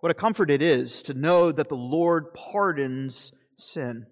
What 0.00 0.10
a 0.10 0.14
comfort 0.14 0.50
it 0.50 0.62
is 0.62 1.02
to 1.02 1.14
know 1.14 1.52
that 1.52 1.68
the 1.68 1.74
Lord 1.74 2.32
pardons 2.32 3.32
sin. 3.56 4.06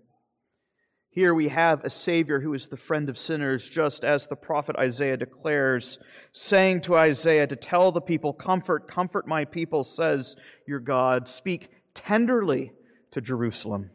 Here 1.11 1.33
we 1.33 1.49
have 1.49 1.83
a 1.83 1.91
Savior 1.91 2.41
who 2.41 2.53
is 2.53 2.69
the 2.69 2.77
friend 2.77 3.09
of 3.09 3.17
sinners, 3.17 3.69
just 3.69 4.05
as 4.05 4.27
the 4.27 4.37
prophet 4.37 4.77
Isaiah 4.77 5.17
declares, 5.17 5.99
saying 6.33 6.83
to 6.83 6.97
Isaiah 6.97 7.47
to 7.47 7.57
tell 7.57 7.91
the 7.91 8.03
people, 8.03 8.35
Comfort, 8.35 8.87
comfort 8.87 9.27
my 9.27 9.47
people, 9.47 9.83
says 9.83 10.37
your 10.67 10.79
God. 10.79 11.27
Speak 11.27 11.71
tenderly 11.95 12.73
to 13.13 13.23
Jerusalem. 13.23 13.91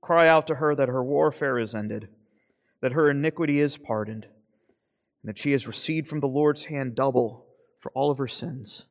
Cry 0.00 0.26
out 0.26 0.46
to 0.46 0.54
her 0.54 0.74
that 0.74 0.88
her 0.88 1.04
warfare 1.04 1.58
is 1.58 1.74
ended, 1.74 2.08
that 2.80 2.92
her 2.92 3.10
iniquity 3.10 3.60
is 3.60 3.76
pardoned, 3.76 4.24
and 4.24 5.28
that 5.28 5.38
she 5.38 5.52
has 5.52 5.66
received 5.66 6.08
from 6.08 6.20
the 6.20 6.26
Lord's 6.26 6.64
hand 6.64 6.94
double 6.94 7.46
for 7.78 7.92
all 7.92 8.10
of 8.10 8.16
her 8.18 8.26
sins. 8.26 8.86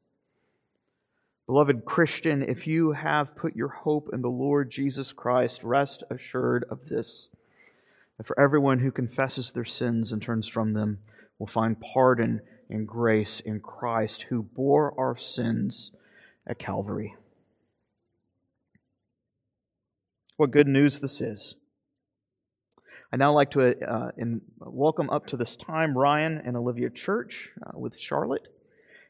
Beloved 1.49 1.83
Christian, 1.83 2.43
if 2.43 2.67
you 2.67 2.91
have 2.91 3.35
put 3.35 3.55
your 3.55 3.69
hope 3.69 4.11
in 4.13 4.21
the 4.21 4.29
Lord 4.29 4.69
Jesus 4.69 5.11
Christ, 5.11 5.63
rest 5.63 6.03
assured 6.11 6.63
of 6.69 6.89
this 6.89 7.27
that 8.17 8.27
for 8.27 8.39
everyone 8.39 8.77
who 8.77 8.91
confesses 8.91 9.51
their 9.51 9.65
sins 9.65 10.11
and 10.11 10.21
turns 10.21 10.47
from 10.47 10.73
them 10.73 10.99
will 11.39 11.47
find 11.47 11.81
pardon 11.81 12.41
and 12.69 12.87
grace 12.87 13.39
in 13.39 13.61
Christ 13.61 14.27
who 14.29 14.43
bore 14.43 14.93
our 14.95 15.17
sins 15.17 15.91
at 16.45 16.59
Calvary. 16.59 17.15
What 20.37 20.51
good 20.51 20.67
news 20.67 20.99
this 20.99 21.19
is. 21.19 21.55
I'd 23.11 23.17
now 23.17 23.33
like 23.33 23.49
to 23.51 23.91
uh, 23.91 24.11
in, 24.17 24.41
welcome 24.59 25.09
up 25.09 25.25
to 25.25 25.35
this 25.35 25.55
time 25.55 25.97
Ryan 25.97 26.43
and 26.45 26.55
Olivia 26.55 26.91
Church 26.91 27.49
uh, 27.65 27.71
with 27.73 27.97
Charlotte 27.97 28.47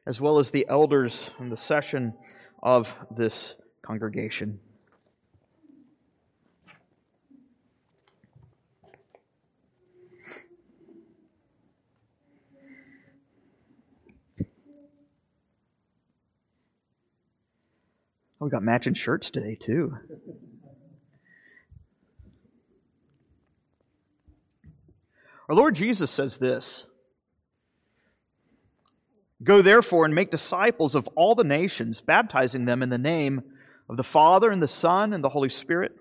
as 0.09 0.19
well 0.19 0.39
as 0.39 0.49
the 0.49 0.65
elders 0.67 1.29
in 1.39 1.49
the 1.49 1.55
session 1.55 2.15
of 2.63 2.91
this 3.15 3.55
congregation. 3.83 4.59
Oh, 18.41 18.45
we 18.45 18.49
got 18.49 18.63
matching 18.63 18.95
shirts 18.95 19.29
today, 19.29 19.53
too. 19.53 19.95
Our 25.47 25.53
Lord 25.53 25.75
Jesus 25.75 26.09
says 26.09 26.39
this 26.39 26.87
Go 29.43 29.61
therefore 29.61 30.05
and 30.05 30.13
make 30.13 30.31
disciples 30.31 30.95
of 30.95 31.07
all 31.15 31.33
the 31.33 31.43
nations, 31.43 32.01
baptizing 32.01 32.65
them 32.65 32.83
in 32.83 32.89
the 32.89 32.97
name 32.97 33.43
of 33.87 33.97
the 33.97 34.03
Father 34.03 34.51
and 34.51 34.61
the 34.61 34.67
Son 34.67 35.13
and 35.13 35.23
the 35.23 35.29
Holy 35.29 35.49
Spirit, 35.49 35.93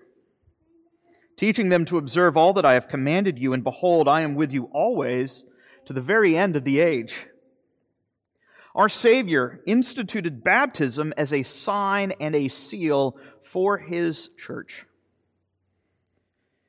teaching 1.37 1.69
them 1.69 1.85
to 1.85 1.97
observe 1.97 2.35
all 2.35 2.53
that 2.53 2.65
I 2.65 2.73
have 2.73 2.89
commanded 2.89 3.39
you, 3.39 3.53
and 3.53 3.63
behold, 3.63 4.07
I 4.07 4.21
am 4.21 4.35
with 4.35 4.51
you 4.51 4.65
always 4.73 5.43
to 5.85 5.93
the 5.93 6.01
very 6.01 6.37
end 6.37 6.57
of 6.57 6.65
the 6.65 6.79
age. 6.81 7.25
Our 8.75 8.89
Savior 8.89 9.61
instituted 9.65 10.43
baptism 10.43 11.13
as 11.17 11.33
a 11.33 11.43
sign 11.43 12.11
and 12.19 12.35
a 12.35 12.49
seal 12.49 13.17
for 13.43 13.77
His 13.77 14.29
church. 14.37 14.85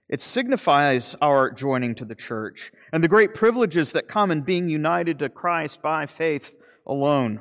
It 0.09 0.21
signifies 0.21 1.15
our 1.21 1.53
joining 1.53 1.95
to 1.97 2.05
the 2.05 2.15
church 2.15 2.73
and 2.93 3.05
the 3.05 3.09
great 3.09 3.35
privileges 3.35 3.93
that 3.93 4.09
come 4.09 4.31
in 4.31 4.43
being 4.43 4.69
united 4.69 5.19
to 5.19 5.29
Christ 5.29 5.83
by 5.83 6.07
faith 6.07 6.53
alone. 6.87 7.41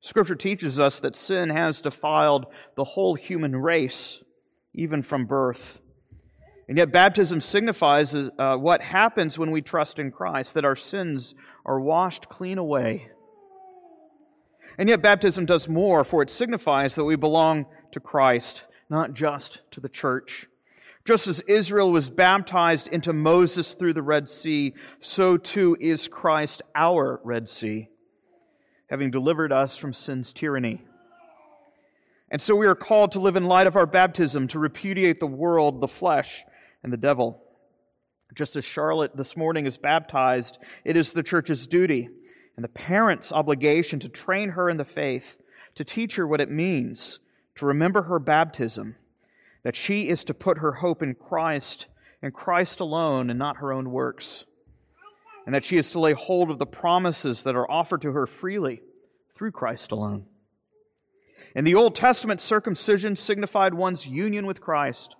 Scripture 0.00 0.34
teaches 0.34 0.80
us 0.80 1.00
that 1.00 1.16
sin 1.16 1.50
has 1.50 1.80
defiled 1.80 2.46
the 2.74 2.84
whole 2.84 3.14
human 3.14 3.54
race, 3.54 4.22
even 4.74 5.02
from 5.02 5.26
birth. 5.26 5.78
And 6.68 6.78
yet, 6.78 6.92
baptism 6.92 7.40
signifies 7.40 8.14
uh, 8.14 8.56
what 8.56 8.80
happens 8.80 9.38
when 9.38 9.50
we 9.50 9.60
trust 9.60 9.98
in 9.98 10.10
Christ, 10.10 10.54
that 10.54 10.64
our 10.64 10.76
sins 10.76 11.34
are 11.66 11.80
washed 11.80 12.28
clean 12.28 12.58
away. 12.58 13.10
And 14.78 14.88
yet, 14.88 15.02
baptism 15.02 15.46
does 15.46 15.68
more, 15.68 16.04
for 16.04 16.22
it 16.22 16.30
signifies 16.30 16.94
that 16.94 17.04
we 17.04 17.16
belong 17.16 17.66
to 17.92 18.00
Christ, 18.00 18.62
not 18.88 19.14
just 19.14 19.62
to 19.72 19.80
the 19.80 19.88
church. 19.88 20.46
Just 21.10 21.26
as 21.26 21.40
Israel 21.48 21.90
was 21.90 22.08
baptized 22.08 22.86
into 22.86 23.12
Moses 23.12 23.74
through 23.74 23.94
the 23.94 24.00
Red 24.00 24.28
Sea, 24.28 24.74
so 25.00 25.36
too 25.36 25.76
is 25.80 26.06
Christ 26.06 26.62
our 26.72 27.20
Red 27.24 27.48
Sea, 27.48 27.88
having 28.88 29.10
delivered 29.10 29.50
us 29.50 29.76
from 29.76 29.92
sin's 29.92 30.32
tyranny. 30.32 30.84
And 32.30 32.40
so 32.40 32.54
we 32.54 32.68
are 32.68 32.76
called 32.76 33.10
to 33.10 33.18
live 33.18 33.34
in 33.34 33.46
light 33.46 33.66
of 33.66 33.74
our 33.74 33.86
baptism, 33.86 34.46
to 34.46 34.60
repudiate 34.60 35.18
the 35.18 35.26
world, 35.26 35.80
the 35.80 35.88
flesh, 35.88 36.44
and 36.84 36.92
the 36.92 36.96
devil. 36.96 37.42
Just 38.32 38.54
as 38.54 38.64
Charlotte 38.64 39.16
this 39.16 39.36
morning 39.36 39.66
is 39.66 39.78
baptized, 39.78 40.58
it 40.84 40.96
is 40.96 41.12
the 41.12 41.24
church's 41.24 41.66
duty 41.66 42.08
and 42.54 42.62
the 42.62 42.68
parent's 42.68 43.32
obligation 43.32 43.98
to 43.98 44.08
train 44.08 44.50
her 44.50 44.70
in 44.70 44.76
the 44.76 44.84
faith, 44.84 45.38
to 45.74 45.82
teach 45.82 46.14
her 46.14 46.24
what 46.28 46.40
it 46.40 46.52
means 46.52 47.18
to 47.56 47.66
remember 47.66 48.02
her 48.02 48.20
baptism 48.20 48.94
that 49.62 49.76
she 49.76 50.08
is 50.08 50.24
to 50.24 50.34
put 50.34 50.58
her 50.58 50.72
hope 50.72 51.02
in 51.02 51.14
Christ 51.14 51.86
and 52.22 52.32
Christ 52.32 52.80
alone 52.80 53.30
and 53.30 53.38
not 53.38 53.58
her 53.58 53.72
own 53.72 53.90
works, 53.90 54.44
and 55.46 55.54
that 55.54 55.64
she 55.64 55.76
is 55.76 55.90
to 55.92 56.00
lay 56.00 56.12
hold 56.12 56.50
of 56.50 56.58
the 56.58 56.66
promises 56.66 57.42
that 57.44 57.56
are 57.56 57.70
offered 57.70 58.02
to 58.02 58.12
her 58.12 58.26
freely 58.26 58.82
through 59.34 59.52
Christ 59.52 59.90
alone. 59.90 60.26
In 61.54 61.64
the 61.64 61.74
Old 61.74 61.94
Testament, 61.94 62.40
circumcision 62.40 63.16
signified 63.16 63.74
one's 63.74 64.06
union 64.06 64.46
with 64.46 64.60
Christ. 64.60 65.16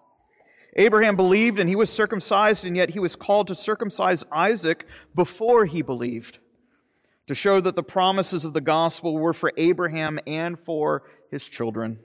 Abraham 0.77 1.17
believed 1.17 1.59
and 1.59 1.69
he 1.69 1.75
was 1.75 1.91
circumcised, 1.91 2.65
and 2.65 2.77
yet 2.77 2.91
he 2.91 3.01
was 3.01 3.17
called 3.17 3.49
to 3.49 3.55
circumcise 3.55 4.25
Isaac 4.31 4.87
before 5.15 5.67
he 5.67 5.83
believed, 5.83 6.39
to 7.27 7.35
show 7.35 7.61
that 7.61 7.75
the 7.75 7.83
promises 7.83 8.45
of 8.45 8.53
the 8.53 8.61
gospel 8.61 9.19
were 9.19 9.33
for 9.33 9.53
Abraham 9.57 10.21
and 10.27 10.59
for 10.59 11.03
his 11.31 11.45
children. 11.45 11.99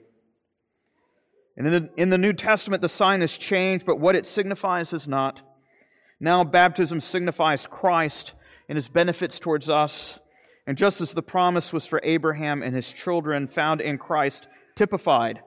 And 1.56 1.66
in 1.66 1.72
the, 1.72 1.90
in 1.96 2.10
the 2.10 2.18
New 2.18 2.32
Testament, 2.32 2.82
the 2.82 2.88
sign 2.88 3.20
has 3.20 3.36
changed, 3.36 3.86
but 3.86 3.98
what 3.98 4.14
it 4.14 4.26
signifies 4.26 4.92
is 4.92 5.08
not. 5.08 5.40
Now, 6.20 6.44
baptism 6.44 7.00
signifies 7.00 7.66
Christ 7.66 8.34
and 8.68 8.76
his 8.76 8.88
benefits 8.88 9.38
towards 9.38 9.70
us. 9.70 10.18
And 10.66 10.76
just 10.76 11.00
as 11.00 11.12
the 11.12 11.22
promise 11.22 11.72
was 11.72 11.86
for 11.86 12.00
Abraham 12.02 12.62
and 12.62 12.74
his 12.74 12.92
children 12.92 13.46
found 13.46 13.80
in 13.80 13.98
Christ 13.98 14.48
typified, 14.74 15.40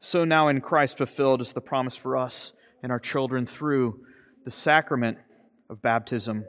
so 0.00 0.24
now 0.24 0.48
in 0.48 0.60
Christ 0.60 0.98
fulfilled 0.98 1.40
is 1.40 1.52
the 1.52 1.60
promise 1.60 1.96
for 1.96 2.16
us 2.16 2.52
and 2.82 2.92
our 2.92 2.98
children 2.98 3.46
through 3.46 4.00
the 4.44 4.50
sacrament 4.50 5.18
of 5.70 5.80
baptism. 5.80 6.44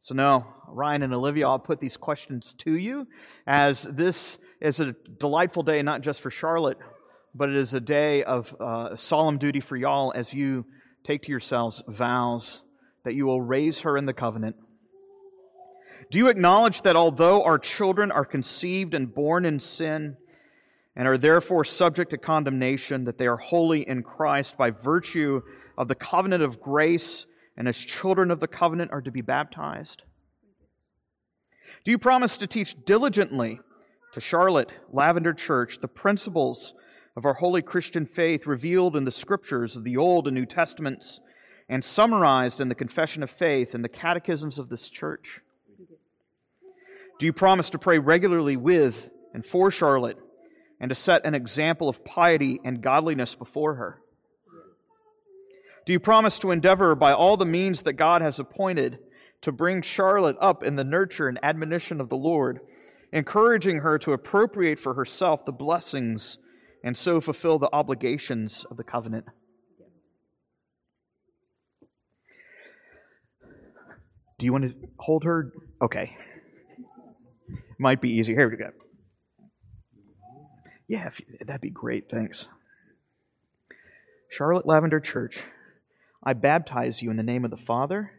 So 0.00 0.14
now, 0.14 0.54
Ryan 0.68 1.02
and 1.04 1.14
Olivia, 1.14 1.48
I'll 1.48 1.58
put 1.58 1.80
these 1.80 1.96
questions 1.96 2.54
to 2.58 2.76
you 2.76 3.06
as 3.46 3.84
this 3.84 4.38
is 4.60 4.80
a 4.80 4.96
delightful 5.18 5.62
day, 5.62 5.80
not 5.82 6.00
just 6.00 6.20
for 6.20 6.30
Charlotte, 6.30 6.78
but 7.34 7.48
it 7.48 7.56
is 7.56 7.74
a 7.74 7.80
day 7.80 8.22
of 8.22 8.54
uh, 8.60 8.96
solemn 8.96 9.38
duty 9.38 9.60
for 9.60 9.76
y'all 9.76 10.12
as 10.14 10.32
you 10.32 10.64
take 11.04 11.22
to 11.22 11.30
yourselves 11.30 11.82
vows 11.88 12.62
that 13.04 13.14
you 13.14 13.26
will 13.26 13.42
raise 13.42 13.80
her 13.80 13.96
in 13.98 14.06
the 14.06 14.12
covenant. 14.12 14.56
Do 16.10 16.18
you 16.18 16.28
acknowledge 16.28 16.82
that 16.82 16.96
although 16.96 17.42
our 17.42 17.58
children 17.58 18.12
are 18.12 18.24
conceived 18.24 18.94
and 18.94 19.12
born 19.12 19.44
in 19.44 19.58
sin 19.58 20.16
and 20.94 21.08
are 21.08 21.18
therefore 21.18 21.64
subject 21.64 22.10
to 22.10 22.18
condemnation, 22.18 23.04
that 23.04 23.18
they 23.18 23.26
are 23.26 23.36
holy 23.36 23.86
in 23.86 24.02
Christ 24.02 24.56
by 24.56 24.70
virtue 24.70 25.42
of 25.76 25.88
the 25.88 25.94
covenant 25.94 26.42
of 26.42 26.60
grace 26.60 27.26
and 27.56 27.66
as 27.68 27.76
children 27.76 28.30
of 28.30 28.40
the 28.40 28.46
covenant 28.46 28.92
are 28.92 29.02
to 29.02 29.10
be 29.10 29.22
baptized? 29.22 30.02
Do 31.84 31.90
you 31.90 31.98
promise 31.98 32.36
to 32.38 32.46
teach 32.46 32.76
diligently 32.84 33.60
to 34.12 34.20
Charlotte 34.20 34.70
Lavender 34.92 35.34
Church 35.34 35.80
the 35.80 35.88
principles 35.88 36.74
of 37.16 37.24
our 37.24 37.34
holy 37.34 37.62
Christian 37.62 38.06
faith 38.06 38.46
revealed 38.46 38.96
in 38.96 39.04
the 39.04 39.10
scriptures 39.10 39.76
of 39.76 39.84
the 39.84 39.96
Old 39.96 40.26
and 40.26 40.34
New 40.34 40.46
Testaments 40.46 41.20
and 41.68 41.84
summarized 41.84 42.60
in 42.60 42.68
the 42.68 42.74
Confession 42.74 43.22
of 43.22 43.30
Faith 43.30 43.74
and 43.74 43.84
the 43.84 43.88
catechisms 43.88 44.58
of 44.58 44.68
this 44.68 44.90
church? 44.90 45.40
Do 47.18 47.26
you 47.26 47.32
promise 47.32 47.70
to 47.70 47.78
pray 47.78 47.98
regularly 47.98 48.56
with 48.56 49.08
and 49.32 49.46
for 49.46 49.70
Charlotte 49.70 50.18
and 50.80 50.88
to 50.88 50.94
set 50.94 51.24
an 51.24 51.34
example 51.34 51.88
of 51.88 52.04
piety 52.04 52.60
and 52.64 52.82
godliness 52.82 53.34
before 53.34 53.74
her? 53.74 54.00
Do 55.86 55.92
you 55.92 56.00
promise 56.00 56.38
to 56.38 56.50
endeavor 56.50 56.94
by 56.94 57.12
all 57.12 57.36
the 57.36 57.44
means 57.44 57.82
that 57.82 57.92
God 57.92 58.22
has 58.22 58.38
appointed 58.38 58.98
to 59.42 59.52
bring 59.52 59.82
Charlotte 59.82 60.36
up 60.40 60.64
in 60.64 60.76
the 60.76 60.84
nurture 60.84 61.28
and 61.28 61.38
admonition 61.42 62.00
of 62.00 62.08
the 62.08 62.16
Lord, 62.16 62.60
encouraging 63.12 63.78
her 63.78 63.98
to 63.98 64.12
appropriate 64.12 64.80
for 64.80 64.94
herself 64.94 65.44
the 65.44 65.52
blessings 65.52 66.38
and 66.84 66.96
so 66.96 67.18
fulfill 67.18 67.58
the 67.58 67.70
obligations 67.72 68.66
of 68.70 68.76
the 68.76 68.84
covenant. 68.84 69.24
Do 74.38 74.44
you 74.44 74.52
want 74.52 74.64
to 74.64 74.74
hold 74.98 75.24
her? 75.24 75.50
Okay. 75.80 76.14
Might 77.78 78.02
be 78.02 78.10
easier. 78.10 78.36
Here 78.36 78.50
we 78.50 78.56
go. 78.56 78.70
Yeah, 80.86 81.06
you, 81.06 81.38
that'd 81.46 81.62
be 81.62 81.70
great. 81.70 82.10
Thanks. 82.10 82.46
Charlotte 84.30 84.66
Lavender 84.66 85.00
Church, 85.00 85.38
I 86.22 86.34
baptize 86.34 87.00
you 87.00 87.10
in 87.10 87.16
the 87.16 87.22
name 87.22 87.46
of 87.46 87.50
the 87.50 87.56
Father 87.56 88.10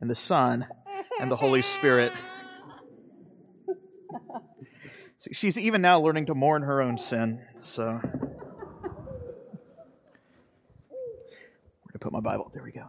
and 0.00 0.08
the 0.08 0.14
Son 0.14 0.66
and 1.20 1.30
the 1.30 1.36
Holy 1.36 1.60
Spirit. 1.60 2.12
She's 5.32 5.58
even 5.58 5.80
now 5.80 6.00
learning 6.00 6.26
to 6.26 6.34
mourn 6.34 6.62
her 6.62 6.82
own 6.82 6.98
sin, 6.98 7.44
so. 7.60 8.00
Where 11.82 11.92
to 11.92 11.98
put 11.98 12.12
my 12.12 12.20
Bible? 12.20 12.50
There 12.52 12.62
we 12.62 12.72
go. 12.72 12.88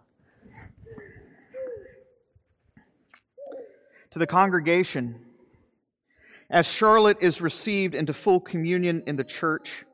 To 4.11 4.19
the 4.19 4.27
congregation, 4.27 5.25
as 6.49 6.65
Charlotte 6.65 7.21
is 7.21 7.41
received 7.41 7.93
into 7.93 8.13
full 8.13 8.39
communion 8.39 9.03
in 9.05 9.15
the 9.15 9.23
church, 9.23 9.85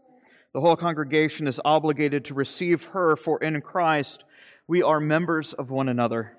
the 0.54 0.62
whole 0.62 0.76
congregation 0.76 1.48
is 1.48 1.60
obligated 1.66 2.26
to 2.26 2.34
receive 2.34 2.84
her, 2.86 3.16
for 3.16 3.42
in 3.44 3.60
Christ 3.62 4.24
we 4.68 4.82
are 4.82 5.00
members 5.00 5.54
of 5.54 5.72
one 5.72 5.90
another. 5.90 6.38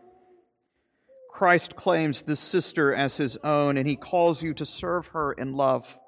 Christ 1.34 1.74
claims 1.74 2.22
this 2.22 2.38
sister 2.38 2.94
as 2.94 3.16
his 3.16 3.36
own, 3.42 3.76
and 3.76 3.88
he 3.88 3.96
calls 3.96 4.40
you 4.40 4.54
to 4.54 4.64
serve 4.64 5.08
her 5.08 5.32
in 5.32 5.54
love. 5.54 5.98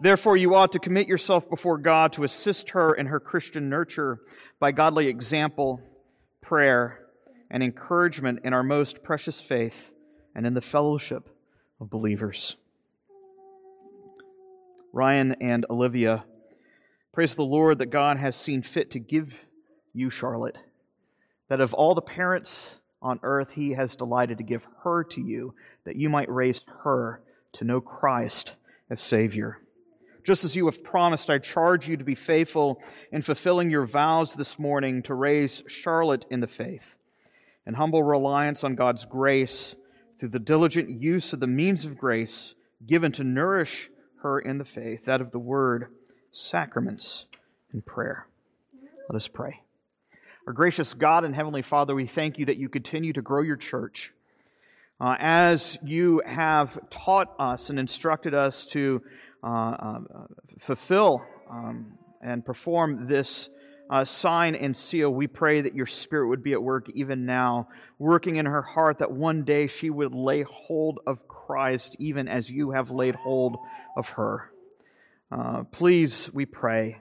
Therefore, 0.00 0.36
you 0.36 0.54
ought 0.54 0.70
to 0.72 0.78
commit 0.78 1.08
yourself 1.08 1.50
before 1.50 1.76
God 1.76 2.12
to 2.12 2.22
assist 2.22 2.70
her 2.70 2.94
in 2.94 3.06
her 3.06 3.18
Christian 3.18 3.68
nurture 3.68 4.20
by 4.60 4.70
godly 4.70 5.08
example, 5.08 5.80
prayer, 6.40 7.00
and 7.50 7.64
encouragement 7.64 8.42
in 8.44 8.52
our 8.52 8.62
most 8.62 9.02
precious 9.02 9.40
faith 9.40 9.90
and 10.36 10.46
in 10.46 10.54
the 10.54 10.60
fellowship 10.60 11.28
of 11.80 11.90
believers. 11.90 12.56
Ryan 14.92 15.34
and 15.40 15.66
Olivia, 15.68 16.22
praise 17.12 17.34
the 17.34 17.42
Lord 17.42 17.78
that 17.78 17.86
God 17.86 18.18
has 18.18 18.36
seen 18.36 18.62
fit 18.62 18.92
to 18.92 19.00
give 19.00 19.34
you 19.92 20.10
Charlotte, 20.10 20.58
that 21.48 21.60
of 21.60 21.74
all 21.74 21.96
the 21.96 22.00
parents 22.00 22.70
on 23.02 23.20
earth, 23.22 23.50
he 23.52 23.72
has 23.72 23.96
delighted 23.96 24.38
to 24.38 24.44
give 24.44 24.66
her 24.84 25.04
to 25.04 25.20
you, 25.20 25.54
that 25.84 25.96
you 25.96 26.08
might 26.08 26.30
raise 26.30 26.64
her 26.84 27.20
to 27.54 27.64
know 27.64 27.80
Christ 27.80 28.52
as 28.88 29.00
Savior. 29.00 29.58
Just 30.24 30.44
as 30.44 30.54
you 30.54 30.66
have 30.66 30.84
promised, 30.84 31.28
I 31.28 31.38
charge 31.38 31.88
you 31.88 31.96
to 31.96 32.04
be 32.04 32.14
faithful 32.14 32.80
in 33.10 33.22
fulfilling 33.22 33.70
your 33.70 33.86
vows 33.86 34.34
this 34.34 34.58
morning 34.58 35.02
to 35.02 35.14
raise 35.14 35.62
Charlotte 35.66 36.24
in 36.30 36.40
the 36.40 36.46
faith. 36.46 36.94
In 37.66 37.74
humble 37.74 38.02
reliance 38.02 38.62
on 38.62 38.76
God's 38.76 39.04
grace, 39.04 39.74
through 40.18 40.28
the 40.28 40.38
diligent 40.38 40.88
use 40.88 41.32
of 41.32 41.40
the 41.40 41.48
means 41.48 41.84
of 41.84 41.98
grace 41.98 42.54
given 42.86 43.10
to 43.10 43.24
nourish 43.24 43.90
her 44.22 44.38
in 44.38 44.58
the 44.58 44.64
faith, 44.64 45.04
that 45.06 45.20
of 45.20 45.32
the 45.32 45.38
word, 45.38 45.88
sacraments, 46.30 47.26
and 47.72 47.84
prayer. 47.84 48.28
Let 49.08 49.16
us 49.16 49.26
pray. 49.26 49.62
Our 50.44 50.52
gracious 50.52 50.92
God 50.92 51.24
and 51.24 51.36
Heavenly 51.36 51.62
Father, 51.62 51.94
we 51.94 52.08
thank 52.08 52.36
you 52.36 52.46
that 52.46 52.56
you 52.56 52.68
continue 52.68 53.12
to 53.12 53.22
grow 53.22 53.42
your 53.42 53.56
church. 53.56 54.12
Uh, 55.00 55.14
as 55.20 55.78
you 55.84 56.20
have 56.26 56.76
taught 56.90 57.32
us 57.38 57.70
and 57.70 57.78
instructed 57.78 58.34
us 58.34 58.64
to 58.64 59.00
uh, 59.44 59.46
uh, 59.46 60.00
fulfill 60.58 61.22
um, 61.48 61.92
and 62.20 62.44
perform 62.44 63.06
this 63.06 63.50
uh, 63.88 64.04
sign 64.04 64.56
and 64.56 64.76
seal, 64.76 65.10
we 65.10 65.28
pray 65.28 65.60
that 65.60 65.76
your 65.76 65.86
Spirit 65.86 66.26
would 66.26 66.42
be 66.42 66.54
at 66.54 66.62
work 66.62 66.90
even 66.92 67.24
now, 67.24 67.68
working 68.00 68.34
in 68.34 68.46
her 68.46 68.62
heart 68.62 68.98
that 68.98 69.12
one 69.12 69.44
day 69.44 69.68
she 69.68 69.90
would 69.90 70.12
lay 70.12 70.42
hold 70.42 70.98
of 71.06 71.28
Christ 71.28 71.94
even 72.00 72.26
as 72.26 72.50
you 72.50 72.72
have 72.72 72.90
laid 72.90 73.14
hold 73.14 73.58
of 73.96 74.08
her. 74.08 74.50
Uh, 75.30 75.62
please, 75.70 76.30
we 76.34 76.46
pray, 76.46 77.00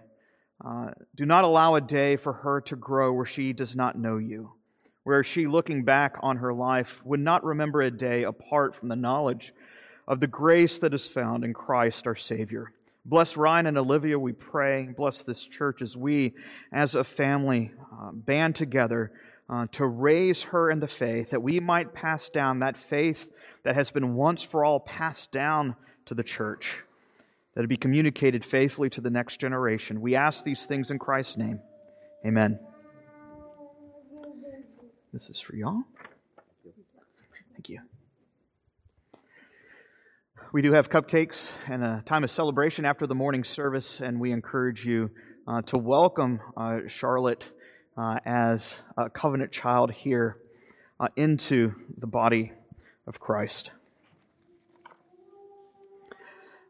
uh, 0.63 0.91
do 1.15 1.25
not 1.25 1.43
allow 1.43 1.75
a 1.75 1.81
day 1.81 2.17
for 2.17 2.33
her 2.33 2.61
to 2.61 2.75
grow 2.75 3.13
where 3.13 3.25
she 3.25 3.53
does 3.53 3.75
not 3.75 3.97
know 3.97 4.17
you, 4.17 4.51
where 5.03 5.23
she, 5.23 5.47
looking 5.47 5.83
back 5.83 6.15
on 6.21 6.37
her 6.37 6.53
life, 6.53 7.01
would 7.03 7.19
not 7.19 7.43
remember 7.43 7.81
a 7.81 7.89
day 7.91 8.23
apart 8.23 8.75
from 8.75 8.89
the 8.89 8.95
knowledge 8.95 9.53
of 10.07 10.19
the 10.19 10.27
grace 10.27 10.77
that 10.79 10.93
is 10.93 11.07
found 11.07 11.43
in 11.43 11.53
Christ 11.53 12.05
our 12.05 12.15
Savior. 12.15 12.71
Bless 13.05 13.35
Ryan 13.35 13.67
and 13.67 13.77
Olivia, 13.77 14.19
we 14.19 14.33
pray. 14.33 14.93
Bless 14.95 15.23
this 15.23 15.45
church 15.45 15.81
as 15.81 15.97
we, 15.97 16.33
as 16.71 16.93
a 16.93 17.03
family, 17.03 17.71
uh, 17.99 18.11
band 18.11 18.55
together 18.55 19.11
uh, 19.49 19.65
to 19.71 19.85
raise 19.85 20.43
her 20.43 20.69
in 20.69 20.79
the 20.79 20.87
faith, 20.87 21.31
that 21.31 21.41
we 21.41 21.59
might 21.59 21.93
pass 21.93 22.29
down 22.29 22.59
that 22.59 22.77
faith 22.77 23.27
that 23.63 23.75
has 23.75 23.89
been 23.89 24.13
once 24.13 24.43
for 24.43 24.63
all 24.63 24.79
passed 24.79 25.31
down 25.31 25.75
to 26.05 26.13
the 26.13 26.23
church 26.23 26.77
that 27.56 27.63
it 27.63 27.68
be 27.68 27.77
communicated 27.77 28.45
faithfully 28.45 28.89
to 28.92 29.01
the 29.01 29.09
next 29.09 29.38
generation. 29.38 30.01
We 30.01 30.15
ask 30.15 30.44
these 30.44 30.65
things 30.65 30.92
in 30.92 31.00
Christ's 31.00 31.38
name. 31.38 31.59
Amen. 32.25 32.59
This 35.13 35.30
is 35.30 35.42
for 35.42 35.56
y'all. 35.56 35.83
Thank 37.53 37.68
you. 37.68 37.80
We 40.53 40.62
do 40.62 40.74
have 40.74 40.89
cupcakes 40.89 41.51
and 41.68 41.83
a 41.83 42.03
time 42.06 42.24
of 42.24 42.31
celebration 42.31 42.86
after 42.86 43.07
the 43.07 43.15
morning 43.15 43.44
service, 43.44 44.00
and 44.00 44.19
we 44.19 44.31
encourage 44.31 44.86
you 44.86 45.12
uh, 45.47 45.62
to 45.63 45.77
welcome 45.77 46.39
uh, 46.56 46.80
Charlotte 46.88 47.51
uh, 47.97 48.19
as 48.25 48.80
a 48.97 49.09
covenant 49.09 49.51
child 49.51 49.92
here 49.92 50.38
uh, 51.00 51.07
into 51.15 51.74
the 51.97 52.07
body 52.07 52.54
of 53.07 53.19
Christ. 53.19 53.71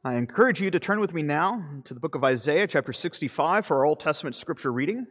I 0.03 0.15
encourage 0.15 0.59
you 0.59 0.71
to 0.71 0.79
turn 0.79 0.99
with 0.99 1.13
me 1.13 1.21
now 1.21 1.63
to 1.85 1.93
the 1.93 1.99
book 1.99 2.15
of 2.15 2.23
Isaiah, 2.23 2.65
chapter 2.65 2.91
65, 2.91 3.67
for 3.67 3.77
our 3.77 3.85
Old 3.85 3.99
Testament 3.99 4.35
scripture 4.35 4.73
reading. 4.73 5.05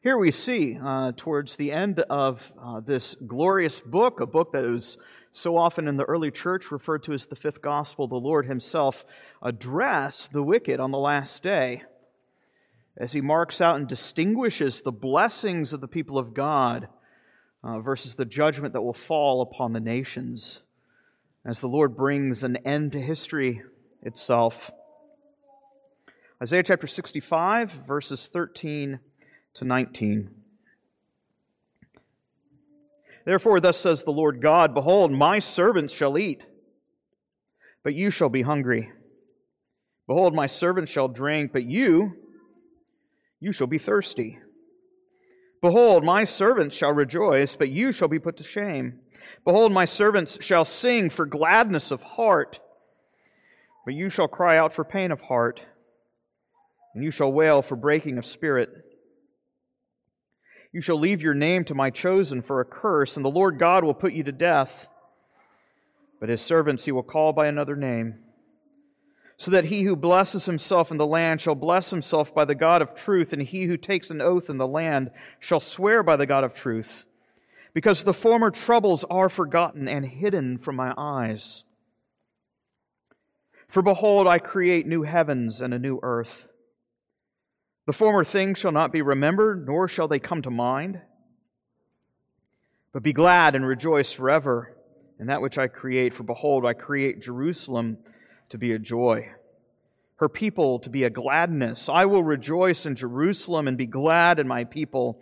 Here 0.00 0.16
we 0.16 0.30
see, 0.30 0.78
uh, 0.80 1.10
towards 1.16 1.56
the 1.56 1.72
end 1.72 1.98
of 2.08 2.52
uh, 2.62 2.78
this 2.78 3.16
glorious 3.26 3.80
book, 3.80 4.20
a 4.20 4.26
book 4.26 4.52
that 4.52 4.62
was 4.62 4.96
so 5.32 5.56
often 5.56 5.88
in 5.88 5.96
the 5.96 6.04
early 6.04 6.30
church 6.30 6.70
referred 6.70 7.02
to 7.04 7.12
as 7.12 7.26
the 7.26 7.36
fifth 7.36 7.62
gospel, 7.62 8.08
the 8.08 8.16
Lord 8.16 8.46
Himself 8.46 9.04
address 9.42 10.28
the 10.28 10.42
wicked 10.42 10.80
on 10.80 10.90
the 10.90 10.98
last 10.98 11.42
day 11.42 11.82
as 12.96 13.12
He 13.12 13.20
marks 13.20 13.60
out 13.60 13.76
and 13.76 13.86
distinguishes 13.86 14.80
the 14.80 14.92
blessings 14.92 15.72
of 15.72 15.80
the 15.80 15.88
people 15.88 16.18
of 16.18 16.34
God 16.34 16.88
uh, 17.62 17.80
versus 17.80 18.14
the 18.14 18.24
judgment 18.24 18.72
that 18.72 18.82
will 18.82 18.92
fall 18.92 19.42
upon 19.42 19.72
the 19.72 19.80
nations 19.80 20.60
as 21.44 21.60
the 21.60 21.68
Lord 21.68 21.96
brings 21.96 22.42
an 22.44 22.56
end 22.64 22.92
to 22.92 23.00
history 23.00 23.62
itself. 24.02 24.70
Isaiah 26.42 26.62
chapter 26.62 26.86
65, 26.86 27.72
verses 27.86 28.28
13 28.28 29.00
to 29.54 29.64
19. 29.64 30.37
Therefore, 33.28 33.60
thus 33.60 33.76
says 33.76 34.04
the 34.04 34.10
Lord 34.10 34.40
God 34.40 34.72
Behold, 34.72 35.12
my 35.12 35.38
servants 35.38 35.92
shall 35.92 36.16
eat, 36.16 36.42
but 37.84 37.92
you 37.92 38.10
shall 38.10 38.30
be 38.30 38.40
hungry. 38.40 38.90
Behold, 40.06 40.34
my 40.34 40.46
servants 40.46 40.90
shall 40.90 41.08
drink, 41.08 41.52
but 41.52 41.64
you, 41.64 42.14
you 43.38 43.52
shall 43.52 43.66
be 43.66 43.76
thirsty. 43.76 44.38
Behold, 45.60 46.06
my 46.06 46.24
servants 46.24 46.74
shall 46.74 46.94
rejoice, 46.94 47.54
but 47.54 47.68
you 47.68 47.92
shall 47.92 48.08
be 48.08 48.18
put 48.18 48.38
to 48.38 48.44
shame. 48.44 48.98
Behold, 49.44 49.72
my 49.72 49.84
servants 49.84 50.38
shall 50.40 50.64
sing 50.64 51.10
for 51.10 51.26
gladness 51.26 51.90
of 51.90 52.02
heart, 52.02 52.60
but 53.84 53.92
you 53.92 54.08
shall 54.08 54.26
cry 54.26 54.56
out 54.56 54.72
for 54.72 54.84
pain 54.84 55.12
of 55.12 55.20
heart, 55.20 55.60
and 56.94 57.04
you 57.04 57.10
shall 57.10 57.30
wail 57.30 57.60
for 57.60 57.76
breaking 57.76 58.16
of 58.16 58.24
spirit. 58.24 58.70
You 60.72 60.80
shall 60.82 60.98
leave 60.98 61.22
your 61.22 61.34
name 61.34 61.64
to 61.64 61.74
my 61.74 61.90
chosen 61.90 62.42
for 62.42 62.60
a 62.60 62.64
curse, 62.64 63.16
and 63.16 63.24
the 63.24 63.30
Lord 63.30 63.58
God 63.58 63.84
will 63.84 63.94
put 63.94 64.12
you 64.12 64.22
to 64.24 64.32
death. 64.32 64.86
But 66.20 66.28
his 66.28 66.42
servants 66.42 66.84
he 66.84 66.92
will 66.92 67.02
call 67.02 67.32
by 67.32 67.46
another 67.46 67.76
name, 67.76 68.16
so 69.38 69.52
that 69.52 69.64
he 69.64 69.82
who 69.82 69.96
blesses 69.96 70.44
himself 70.44 70.90
in 70.90 70.98
the 70.98 71.06
land 71.06 71.40
shall 71.40 71.54
bless 71.54 71.90
himself 71.90 72.34
by 72.34 72.44
the 72.44 72.54
God 72.54 72.82
of 72.82 72.94
truth, 72.94 73.32
and 73.32 73.40
he 73.40 73.64
who 73.64 73.76
takes 73.76 74.10
an 74.10 74.20
oath 74.20 74.50
in 74.50 74.58
the 74.58 74.66
land 74.66 75.10
shall 75.38 75.60
swear 75.60 76.02
by 76.02 76.16
the 76.16 76.26
God 76.26 76.44
of 76.44 76.54
truth, 76.54 77.06
because 77.72 78.02
the 78.02 78.12
former 78.12 78.50
troubles 78.50 79.04
are 79.04 79.28
forgotten 79.28 79.88
and 79.88 80.04
hidden 80.04 80.58
from 80.58 80.76
my 80.76 80.92
eyes. 80.98 81.64
For 83.68 83.80
behold, 83.80 84.26
I 84.26 84.38
create 84.38 84.86
new 84.86 85.02
heavens 85.02 85.62
and 85.62 85.72
a 85.72 85.78
new 85.78 86.00
earth 86.02 86.48
the 87.88 87.94
former 87.94 88.22
things 88.22 88.58
shall 88.58 88.70
not 88.70 88.92
be 88.92 89.00
remembered, 89.00 89.66
nor 89.66 89.88
shall 89.88 90.08
they 90.08 90.18
come 90.18 90.42
to 90.42 90.50
mind. 90.50 91.00
But 92.92 93.02
be 93.02 93.14
glad 93.14 93.54
and 93.54 93.66
rejoice 93.66 94.12
forever 94.12 94.76
in 95.18 95.28
that 95.28 95.40
which 95.40 95.56
I 95.56 95.68
create. 95.68 96.12
For 96.12 96.22
behold, 96.22 96.66
I 96.66 96.74
create 96.74 97.22
Jerusalem 97.22 97.96
to 98.50 98.58
be 98.58 98.72
a 98.72 98.78
joy. 98.78 99.30
her 100.16 100.28
people 100.28 100.80
to 100.80 100.90
be 100.90 101.04
a 101.04 101.08
gladness. 101.10 101.88
I 101.88 102.04
will 102.04 102.22
rejoice 102.22 102.84
in 102.84 102.94
Jerusalem 102.94 103.66
and 103.66 103.78
be 103.78 103.86
glad 103.86 104.38
in 104.38 104.46
my 104.46 104.64
people. 104.64 105.18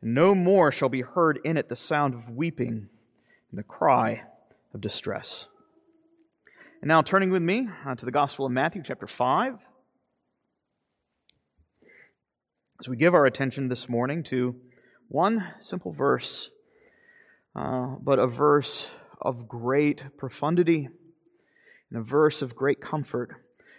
No 0.00 0.34
more 0.34 0.72
shall 0.72 0.88
be 0.88 1.02
heard 1.02 1.38
in 1.44 1.58
it 1.58 1.68
the 1.68 1.76
sound 1.76 2.14
of 2.14 2.30
weeping 2.30 2.88
and 3.50 3.58
the 3.58 3.62
cry 3.62 4.22
of 4.72 4.80
distress. 4.80 5.48
And 6.80 6.88
now, 6.88 7.02
turning 7.02 7.28
with 7.30 7.42
me 7.42 7.68
uh, 7.84 7.94
to 7.94 8.06
the 8.06 8.10
Gospel 8.10 8.46
of 8.46 8.52
Matthew, 8.52 8.82
chapter 8.82 9.06
5. 9.06 9.58
As 12.78 12.88
we 12.88 12.96
give 12.96 13.14
our 13.14 13.24
attention 13.24 13.68
this 13.68 13.88
morning 13.88 14.22
to 14.24 14.54
one 15.08 15.46
simple 15.62 15.92
verse, 15.92 16.50
uh, 17.54 17.94
but 18.02 18.18
a 18.18 18.26
verse 18.26 18.90
of 19.18 19.48
great 19.48 20.02
profundity 20.18 20.86
and 21.90 21.98
a 21.98 22.02
verse 22.02 22.42
of 22.42 22.54
great 22.54 22.82
comfort. 22.82 23.30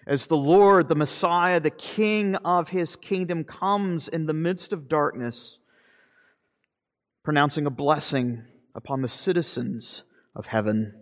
As 0.08 0.26
the 0.26 0.38
Lord, 0.38 0.88
the 0.88 0.96
Messiah, 0.96 1.60
the 1.60 1.70
King 1.70 2.38
of 2.38 2.70
his 2.70 2.96
kingdom 2.96 3.44
comes 3.44 4.08
in 4.08 4.26
the 4.26 4.34
midst 4.34 4.74
of 4.74 4.90
darkness, 4.90 5.60
pronouncing 7.24 7.68
a 7.68 7.72
blessing 7.72 8.46
upon 8.74 9.04
the 9.04 9.08
citizens 9.08 10.06
of 10.36 10.48
heaven, 10.48 10.96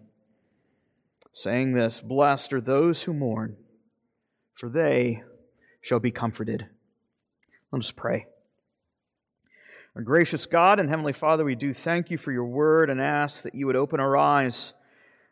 saying 1.32 1.74
this 1.74 2.02
Blessed 2.02 2.52
are 2.52 2.62
those 2.62 3.04
who 3.04 3.14
mourn, 3.14 3.56
for 4.54 4.68
they 4.68 5.24
shall 5.80 6.00
be 6.02 6.12
comforted. 6.12 6.68
Let 7.76 7.84
us 7.84 7.92
pray. 7.92 8.26
Our 9.98 10.02
gracious 10.02 10.46
God 10.46 10.80
and 10.80 10.88
Heavenly 10.88 11.12
Father, 11.12 11.44
we 11.44 11.56
do 11.56 11.74
thank 11.74 12.10
you 12.10 12.18
for 12.18 12.32
your 12.32 12.46
word 12.46 12.90
and 12.90 13.02
ask 13.02 13.44
that 13.44 13.54
you 13.54 13.68
would 13.68 13.76
open 13.76 14.00
our 14.00 14.16
eyes 14.16 14.72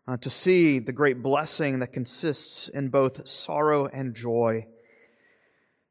uh, 0.09 0.17
to 0.17 0.29
see 0.29 0.79
the 0.79 0.91
great 0.91 1.23
blessing 1.23 1.79
that 1.79 1.93
consists 1.93 2.67
in 2.67 2.89
both 2.89 3.29
sorrow 3.29 3.85
and 3.85 4.13
joy 4.13 4.65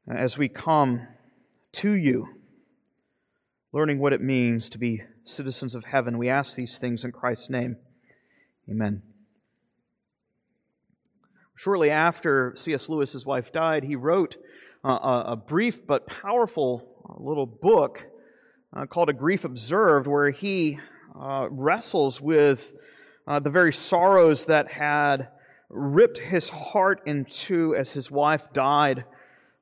as 0.07 0.37
we 0.37 0.47
come 0.47 1.07
to 1.71 1.93
you, 1.93 2.27
learning 3.71 3.97
what 3.97 4.13
it 4.13 4.21
means 4.21 4.69
to 4.69 4.77
be 4.77 5.01
citizens 5.23 5.73
of 5.73 5.85
heaven. 5.85 6.19
We 6.19 6.29
ask 6.29 6.55
these 6.55 6.77
things 6.77 7.03
in 7.03 7.11
Christ's 7.11 7.49
name. 7.49 7.77
Amen. 8.69 9.01
Shortly 11.55 11.89
after 11.89 12.53
C.S. 12.55 12.89
Lewis's 12.89 13.25
wife 13.25 13.51
died, 13.51 13.85
he 13.85 13.95
wrote 13.95 14.37
a 14.83 15.35
brief 15.35 15.85
but 15.85 16.07
powerful 16.07 16.93
uh, 17.09 17.13
little 17.17 17.45
book 17.45 18.05
uh, 18.75 18.85
called 18.85 19.09
A 19.09 19.13
Grief 19.13 19.45
Observed, 19.45 20.07
where 20.07 20.31
he 20.31 20.79
uh, 21.19 21.47
wrestles 21.49 22.19
with 22.19 22.73
uh, 23.27 23.39
the 23.39 23.49
very 23.49 23.73
sorrows 23.73 24.45
that 24.47 24.71
had 24.71 25.29
ripped 25.69 26.17
his 26.17 26.49
heart 26.49 27.01
in 27.05 27.25
two 27.25 27.75
as 27.75 27.93
his 27.93 28.11
wife 28.11 28.51
died 28.53 29.05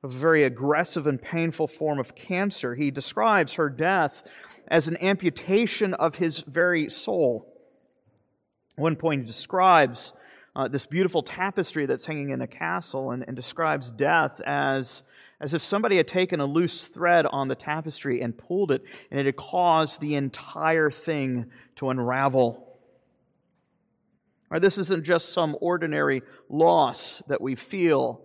of 0.02 0.14
a 0.14 0.16
very 0.16 0.44
aggressive 0.44 1.06
and 1.06 1.22
painful 1.22 1.68
form 1.68 1.98
of 1.98 2.14
cancer. 2.14 2.74
He 2.74 2.90
describes 2.90 3.54
her 3.54 3.68
death 3.68 4.22
as 4.68 4.88
an 4.88 4.96
amputation 4.98 5.94
of 5.94 6.16
his 6.16 6.40
very 6.40 6.90
soul. 6.90 7.46
At 8.76 8.82
one 8.82 8.96
point, 8.96 9.22
he 9.22 9.26
describes 9.26 10.12
uh, 10.56 10.68
this 10.68 10.86
beautiful 10.86 11.22
tapestry 11.22 11.86
that's 11.86 12.04
hanging 12.04 12.30
in 12.30 12.40
a 12.40 12.46
castle 12.46 13.12
and, 13.12 13.24
and 13.26 13.36
describes 13.36 13.90
death 13.90 14.40
as 14.44 15.02
as 15.42 15.54
if 15.54 15.62
somebody 15.62 15.96
had 15.96 16.06
taken 16.06 16.38
a 16.38 16.46
loose 16.46 16.86
thread 16.86 17.26
on 17.26 17.48
the 17.48 17.56
tapestry 17.56 18.22
and 18.22 18.38
pulled 18.38 18.70
it, 18.70 18.84
and 19.10 19.18
it 19.18 19.26
had 19.26 19.36
caused 19.36 20.00
the 20.00 20.14
entire 20.14 20.88
thing 20.88 21.50
to 21.76 21.90
unravel. 21.90 22.68
Right, 24.48 24.62
this 24.62 24.78
isn't 24.78 25.04
just 25.04 25.32
some 25.32 25.56
ordinary 25.60 26.22
loss 26.48 27.22
that 27.26 27.40
we 27.40 27.56
feel 27.56 28.22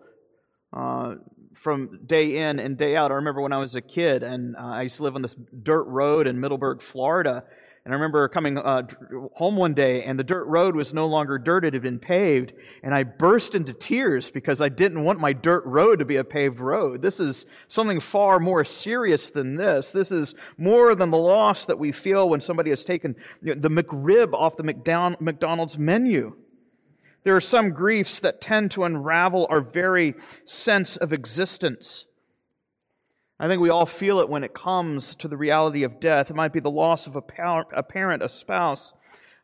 uh, 0.72 1.16
from 1.56 2.02
day 2.06 2.38
in 2.38 2.60
and 2.60 2.78
day 2.78 2.96
out. 2.96 3.12
I 3.12 3.16
remember 3.16 3.42
when 3.42 3.54
I 3.54 3.58
was 3.58 3.76
a 3.76 3.82
kid 3.82 4.22
and 4.22 4.56
uh, 4.56 4.60
I 4.60 4.84
used 4.84 4.98
to 4.98 5.04
live 5.04 5.16
on 5.16 5.24
this 5.24 5.36
dirt 5.64 5.86
road 5.86 6.28
in 6.28 6.40
Middleburg, 6.40 6.82
Florida, 6.82 7.46
and 7.88 7.94
I 7.94 7.96
remember 7.96 8.28
coming 8.28 8.58
uh, 8.58 8.86
home 9.32 9.56
one 9.56 9.74
day, 9.74 10.04
and 10.04 10.20
the 10.20 10.24
dirt 10.26 10.44
road 10.48 10.76
was 10.76 10.94
no 10.94 11.08
longer 11.08 11.38
dirt, 11.38 11.64
it 11.64 11.72
had 11.72 11.82
been 11.82 12.00
paved. 12.00 12.52
And 12.84 12.94
I 12.94 13.04
burst 13.04 13.56
into 13.56 13.72
tears 13.72 14.30
because 14.30 14.60
I 14.60 14.68
didn't 14.68 15.06
want 15.06 15.22
my 15.22 15.32
dirt 15.32 15.66
road 15.66 16.00
to 16.00 16.06
be 16.06 16.18
a 16.18 16.24
paved 16.26 16.60
road. 16.60 17.02
This 17.02 17.22
is 17.22 17.46
something 17.70 18.02
far 18.02 18.42
more 18.42 18.66
serious 18.66 19.30
than 19.30 19.56
this. 19.56 19.94
This 19.94 20.12
is 20.12 20.36
more 20.58 20.96
than 20.96 21.12
the 21.12 21.18
loss 21.18 21.64
that 21.68 21.80
we 21.80 21.94
feel 21.94 22.28
when 22.28 22.42
somebody 22.42 22.72
has 22.72 22.84
taken 22.84 23.16
the 23.42 23.56
McRib 23.56 24.34
off 24.34 24.58
the 24.58 24.64
McDonald's 24.64 25.78
menu. 25.78 26.36
There 27.24 27.38
are 27.38 27.40
some 27.40 27.70
griefs 27.70 28.20
that 28.20 28.42
tend 28.42 28.72
to 28.72 28.84
unravel 28.84 29.48
our 29.50 29.62
very 29.62 30.16
sense 30.44 30.98
of 30.98 31.14
existence. 31.14 32.06
I 33.40 33.48
think 33.48 33.62
we 33.62 33.70
all 33.70 33.86
feel 33.86 34.20
it 34.20 34.30
when 34.30 34.44
it 34.44 34.56
comes 34.56 35.14
to 35.16 35.28
the 35.28 35.38
reality 35.38 35.84
of 35.84 36.00
death. 36.00 36.32
It 36.32 36.36
might 36.36 36.54
be 36.54 36.60
the 36.60 36.72
loss 36.72 37.06
of 37.06 37.16
a 37.16 37.22
parent, 37.22 38.24
a 38.24 38.30
spouse, 38.30 38.94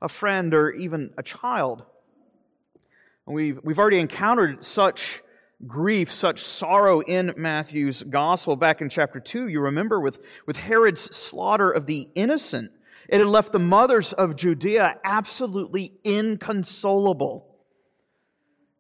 a 0.02 0.10
friend, 0.10 0.54
or 0.56 0.72
even 0.72 1.12
a 1.16 1.22
child. 1.22 1.84
We've, 3.28 3.60
we've 3.64 3.78
already 3.78 4.00
encountered 4.00 4.66
such 4.66 5.22
grief, 5.68 6.12
such 6.12 6.44
sorrow 6.44 7.02
in 7.02 7.34
Matthew's 7.38 8.02
gospel 8.02 8.56
back 8.56 8.82
in 8.82 8.90
chapter 8.90 9.20
2. 9.20 9.48
You 9.48 9.62
remember 9.62 10.00
with, 10.00 10.20
with 10.48 10.58
Herod's 10.58 11.16
slaughter 11.16 11.70
of 11.70 11.86
the 11.86 12.10
innocent, 12.16 12.72
it 13.08 13.20
had 13.20 13.28
left 13.28 13.52
the 13.52 13.60
mothers 13.60 14.12
of 14.12 14.36
Judea 14.36 14.98
absolutely 15.04 15.94
inconsolable 16.04 17.53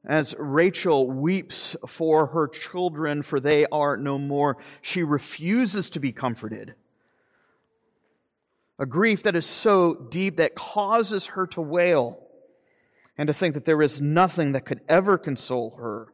as 0.06 0.36
Rachel 0.38 1.10
weeps 1.10 1.76
for 1.88 2.28
her 2.28 2.48
children, 2.48 3.24
for 3.24 3.40
they 3.40 3.66
are 3.68 3.96
no 3.96 4.18
more, 4.18 4.58
she 4.82 5.02
refuses 5.04 5.90
to 5.92 6.00
be 6.00 6.12
comforted. 6.12 6.76
A 8.80 8.86
grief 8.86 9.24
that 9.24 9.36
is 9.36 9.46
so 9.46 9.94
deep 9.94 10.38
that 10.38 10.56
causes 10.56 11.28
her 11.28 11.48
to 11.48 11.62
wail 11.62 12.20
and 13.18 13.28
to 13.28 13.34
think 13.34 13.54
that 13.54 13.66
there 13.66 13.82
is 13.82 14.02
nothing 14.02 14.54
that 14.54 14.66
could 14.66 14.82
ever 14.90 15.18
console 15.18 15.76
her. 15.78 16.08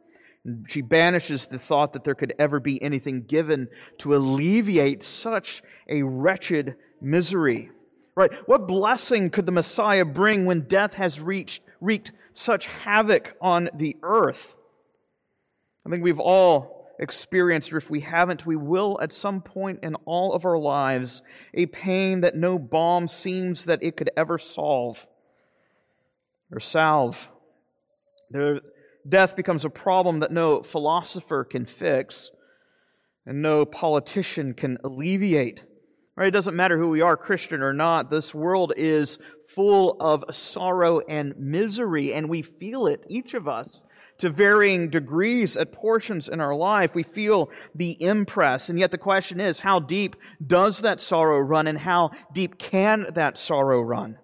She 0.67 0.81
banishes 0.81 1.47
the 1.47 1.59
thought 1.59 1.93
that 1.93 2.03
there 2.03 2.15
could 2.15 2.33
ever 2.37 2.59
be 2.59 2.81
anything 2.81 3.23
given 3.23 3.69
to 3.99 4.15
alleviate 4.15 5.03
such 5.03 5.63
a 5.87 6.03
wretched 6.03 6.75
misery. 7.01 7.71
Right? 8.15 8.31
What 8.45 8.67
blessing 8.67 9.29
could 9.29 9.45
the 9.45 9.51
Messiah 9.51 10.05
bring 10.05 10.45
when 10.45 10.61
death 10.61 10.95
has 10.95 11.19
reached, 11.19 11.63
wreaked 11.81 12.11
such 12.33 12.65
havoc 12.65 13.35
on 13.41 13.69
the 13.73 13.97
earth? 14.03 14.55
I 15.85 15.89
think 15.89 16.03
we've 16.03 16.19
all 16.19 16.87
experienced, 16.99 17.71
or 17.71 17.77
if 17.77 17.89
we 17.89 18.01
haven't, 18.01 18.45
we 18.45 18.57
will 18.57 18.99
at 19.01 19.13
some 19.13 19.41
point 19.41 19.79
in 19.83 19.95
all 20.05 20.33
of 20.33 20.45
our 20.45 20.57
lives, 20.57 21.21
a 21.53 21.65
pain 21.67 22.21
that 22.21 22.35
no 22.35 22.59
balm 22.59 23.07
seems 23.07 23.65
that 23.65 23.81
it 23.81 23.95
could 23.95 24.11
ever 24.17 24.37
solve 24.37 25.07
or 26.51 26.59
salve. 26.59 27.29
There, 28.29 28.59
death 29.07 29.35
becomes 29.35 29.65
a 29.65 29.69
problem 29.69 30.19
that 30.19 30.31
no 30.31 30.61
philosopher 30.61 31.43
can 31.43 31.65
fix 31.65 32.31
and 33.25 33.41
no 33.41 33.65
politician 33.65 34.53
can 34.53 34.77
alleviate. 34.83 35.63
Right? 36.19 36.27
It 36.27 36.31
doesn't 36.31 36.57
matter 36.57 36.77
who 36.77 36.89
we 36.89 36.99
are, 36.99 37.15
Christian 37.15 37.61
or 37.61 37.71
not. 37.71 38.11
This 38.11 38.35
world 38.35 38.73
is 38.75 39.19
full 39.47 39.95
of 40.01 40.25
sorrow 40.35 40.99
and 40.99 41.33
misery, 41.37 42.13
and 42.13 42.27
we 42.27 42.41
feel 42.41 42.87
it, 42.87 43.05
each 43.07 43.33
of 43.33 43.47
us, 43.47 43.85
to 44.17 44.29
varying 44.29 44.89
degrees 44.89 45.55
at 45.55 45.71
portions 45.71 46.27
in 46.27 46.41
our 46.41 46.53
life. 46.53 46.93
We 46.93 47.03
feel 47.03 47.49
the 47.73 47.95
impress. 48.03 48.67
And 48.67 48.77
yet 48.77 48.91
the 48.91 48.97
question 48.97 49.39
is, 49.39 49.61
how 49.61 49.79
deep 49.79 50.17
does 50.45 50.81
that 50.81 50.99
sorrow 50.99 51.39
run, 51.39 51.67
and 51.67 51.79
how 51.79 52.11
deep 52.33 52.57
can 52.57 53.07
that 53.13 53.37
sorrow 53.37 53.79
run? 53.79 54.17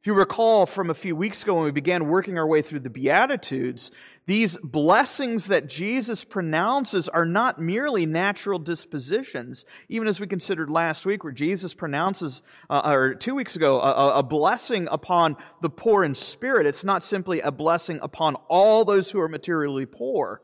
If 0.00 0.08
you 0.08 0.14
recall 0.14 0.66
from 0.66 0.90
a 0.90 0.94
few 0.94 1.14
weeks 1.14 1.44
ago 1.44 1.54
when 1.54 1.64
we 1.64 1.70
began 1.70 2.08
working 2.08 2.38
our 2.38 2.46
way 2.46 2.60
through 2.60 2.80
the 2.80 2.90
Beatitudes, 2.90 3.92
these 4.26 4.56
blessings 4.62 5.48
that 5.48 5.66
Jesus 5.66 6.24
pronounces 6.24 7.10
are 7.10 7.26
not 7.26 7.60
merely 7.60 8.06
natural 8.06 8.58
dispositions, 8.58 9.66
even 9.90 10.08
as 10.08 10.18
we 10.18 10.26
considered 10.26 10.70
last 10.70 11.04
week, 11.04 11.24
where 11.24 11.32
Jesus 11.32 11.74
pronounces, 11.74 12.40
uh, 12.70 12.80
or 12.84 13.14
two 13.14 13.34
weeks 13.34 13.54
ago, 13.54 13.80
a, 13.80 14.18
a 14.18 14.22
blessing 14.22 14.88
upon 14.90 15.36
the 15.60 15.68
poor 15.68 16.04
in 16.04 16.14
spirit. 16.14 16.66
It's 16.66 16.84
not 16.84 17.04
simply 17.04 17.40
a 17.40 17.52
blessing 17.52 17.98
upon 18.00 18.36
all 18.48 18.86
those 18.86 19.10
who 19.10 19.20
are 19.20 19.28
materially 19.28 19.84
poor. 19.84 20.40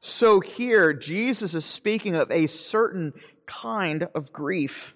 So 0.00 0.40
here, 0.40 0.92
Jesus 0.92 1.54
is 1.54 1.64
speaking 1.64 2.16
of 2.16 2.30
a 2.32 2.48
certain 2.48 3.12
kind 3.46 4.08
of 4.12 4.32
grief, 4.32 4.94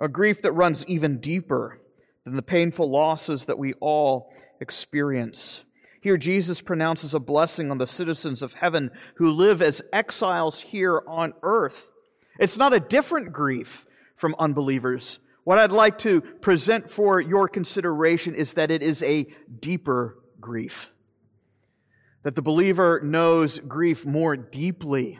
a 0.00 0.08
grief 0.08 0.42
that 0.42 0.52
runs 0.52 0.84
even 0.86 1.18
deeper 1.20 1.80
than 2.24 2.34
the 2.34 2.42
painful 2.42 2.90
losses 2.90 3.46
that 3.46 3.58
we 3.58 3.74
all 3.74 4.32
experience. 4.60 5.62
Here, 6.00 6.16
Jesus 6.16 6.62
pronounces 6.62 7.14
a 7.14 7.20
blessing 7.20 7.70
on 7.70 7.78
the 7.78 7.86
citizens 7.86 8.42
of 8.42 8.54
heaven 8.54 8.90
who 9.16 9.30
live 9.30 9.60
as 9.60 9.82
exiles 9.92 10.60
here 10.60 11.02
on 11.06 11.34
earth. 11.42 11.88
It's 12.38 12.56
not 12.56 12.72
a 12.72 12.80
different 12.80 13.32
grief 13.32 13.84
from 14.16 14.34
unbelievers. 14.38 15.18
What 15.44 15.58
I'd 15.58 15.72
like 15.72 15.98
to 15.98 16.22
present 16.22 16.90
for 16.90 17.20
your 17.20 17.48
consideration 17.48 18.34
is 18.34 18.54
that 18.54 18.70
it 18.70 18.82
is 18.82 19.02
a 19.02 19.26
deeper 19.60 20.16
grief. 20.40 20.90
That 22.22 22.34
the 22.34 22.42
believer 22.42 23.00
knows 23.02 23.58
grief 23.58 24.06
more 24.06 24.36
deeply 24.36 25.18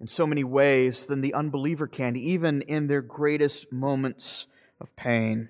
in 0.00 0.06
so 0.06 0.26
many 0.26 0.44
ways 0.44 1.04
than 1.04 1.22
the 1.22 1.32
unbeliever 1.32 1.86
can, 1.86 2.16
even 2.16 2.60
in 2.62 2.88
their 2.88 3.02
greatest 3.02 3.72
moments 3.72 4.46
of 4.80 4.94
pain. 4.96 5.48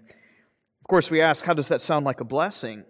Of 0.81 0.89
course, 0.89 1.11
we 1.11 1.21
ask, 1.21 1.45
how 1.45 1.55
does 1.55 1.69
that 1.69 1.83
sound 1.83 2.05
like 2.05 2.21
a 2.21 2.25
blessing? 2.25 2.85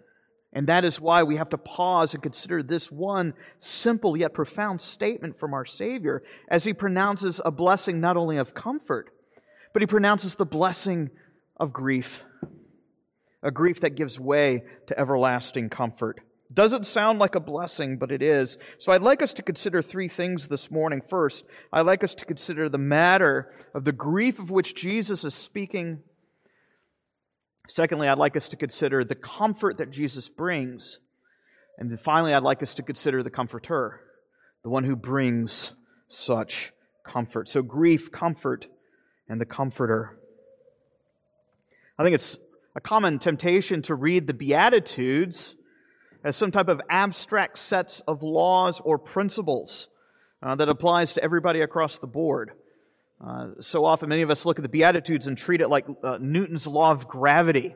And 0.57 0.65
that 0.65 0.85
is 0.85 0.99
why 0.99 1.21
we 1.21 1.35
have 1.35 1.49
to 1.49 1.57
pause 1.59 2.15
and 2.15 2.23
consider 2.23 2.63
this 2.63 2.91
one 2.91 3.35
simple 3.59 4.17
yet 4.17 4.33
profound 4.33 4.81
statement 4.81 5.39
from 5.39 5.53
our 5.53 5.65
Savior 5.65 6.23
as 6.49 6.63
he 6.63 6.73
pronounces 6.73 7.39
a 7.45 7.51
blessing 7.51 8.01
not 8.01 8.17
only 8.17 8.37
of 8.37 8.55
comfort, 8.55 9.11
but 9.71 9.83
he 9.83 9.85
pronounces 9.85 10.33
the 10.33 10.47
blessing 10.47 11.11
of 11.57 11.71
grief. 11.71 12.23
A 13.43 13.51
grief 13.51 13.81
that 13.81 13.93
gives 13.93 14.19
way 14.19 14.63
to 14.87 14.99
everlasting 14.99 15.69
comfort. 15.69 16.21
Doesn't 16.51 16.87
sound 16.87 17.19
like 17.19 17.35
a 17.35 17.39
blessing, 17.39 17.97
but 17.99 18.11
it 18.11 18.23
is. 18.23 18.57
So 18.79 18.91
I'd 18.91 19.03
like 19.03 19.21
us 19.21 19.35
to 19.35 19.43
consider 19.43 19.83
three 19.83 20.07
things 20.07 20.47
this 20.47 20.71
morning. 20.71 21.01
First, 21.07 21.45
I'd 21.71 21.85
like 21.85 22.03
us 22.03 22.15
to 22.15 22.25
consider 22.25 22.67
the 22.67 22.79
matter 22.79 23.53
of 23.75 23.85
the 23.85 23.91
grief 23.91 24.39
of 24.39 24.49
which 24.49 24.73
Jesus 24.73 25.23
is 25.23 25.35
speaking. 25.35 25.99
Secondly, 27.67 28.07
I'd 28.07 28.17
like 28.17 28.37
us 28.37 28.49
to 28.49 28.55
consider 28.55 29.03
the 29.03 29.15
comfort 29.15 29.77
that 29.77 29.91
Jesus 29.91 30.29
brings. 30.29 30.99
And 31.77 31.91
then 31.91 31.97
finally, 31.97 32.33
I'd 32.33 32.43
like 32.43 32.63
us 32.63 32.73
to 32.75 32.83
consider 32.83 33.21
the 33.23 33.29
comforter, 33.29 34.01
the 34.63 34.69
one 34.69 34.85
who 34.85 34.95
brings 34.95 35.73
such 36.07 36.71
comfort. 37.03 37.49
So, 37.49 37.61
grief, 37.61 38.11
comfort, 38.11 38.67
and 39.27 39.39
the 39.39 39.45
comforter. 39.45 40.17
I 41.99 42.03
think 42.03 42.15
it's 42.15 42.37
a 42.75 42.81
common 42.81 43.19
temptation 43.19 43.81
to 43.83 43.95
read 43.95 44.27
the 44.27 44.33
Beatitudes 44.33 45.55
as 46.23 46.35
some 46.35 46.51
type 46.51 46.69
of 46.69 46.81
abstract 46.89 47.57
sets 47.57 48.01
of 48.07 48.23
laws 48.23 48.79
or 48.79 48.97
principles 48.97 49.87
uh, 50.41 50.55
that 50.55 50.69
applies 50.69 51.13
to 51.13 51.23
everybody 51.23 51.61
across 51.61 51.99
the 51.99 52.07
board. 52.07 52.51
Uh, 53.25 53.47
so 53.61 53.83
often, 53.83 54.09
many 54.09 54.21
of 54.21 54.29
us 54.29 54.45
look 54.45 54.59
at 54.59 54.63
the 54.63 54.69
Beatitudes 54.69 55.27
and 55.27 55.37
treat 55.37 55.61
it 55.61 55.69
like 55.69 55.85
uh, 56.03 56.17
Newton's 56.21 56.67
law 56.67 56.91
of 56.91 57.07
gravity. 57.07 57.75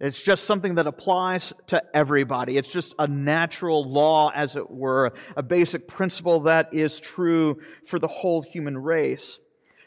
It's 0.00 0.22
just 0.22 0.44
something 0.44 0.76
that 0.76 0.86
applies 0.86 1.52
to 1.66 1.82
everybody. 1.94 2.56
It's 2.56 2.72
just 2.72 2.94
a 2.98 3.06
natural 3.06 3.84
law, 3.84 4.32
as 4.34 4.56
it 4.56 4.70
were, 4.70 5.12
a 5.36 5.42
basic 5.42 5.86
principle 5.86 6.40
that 6.40 6.72
is 6.72 6.98
true 6.98 7.60
for 7.84 7.98
the 7.98 8.08
whole 8.08 8.40
human 8.40 8.78
race. 8.78 9.38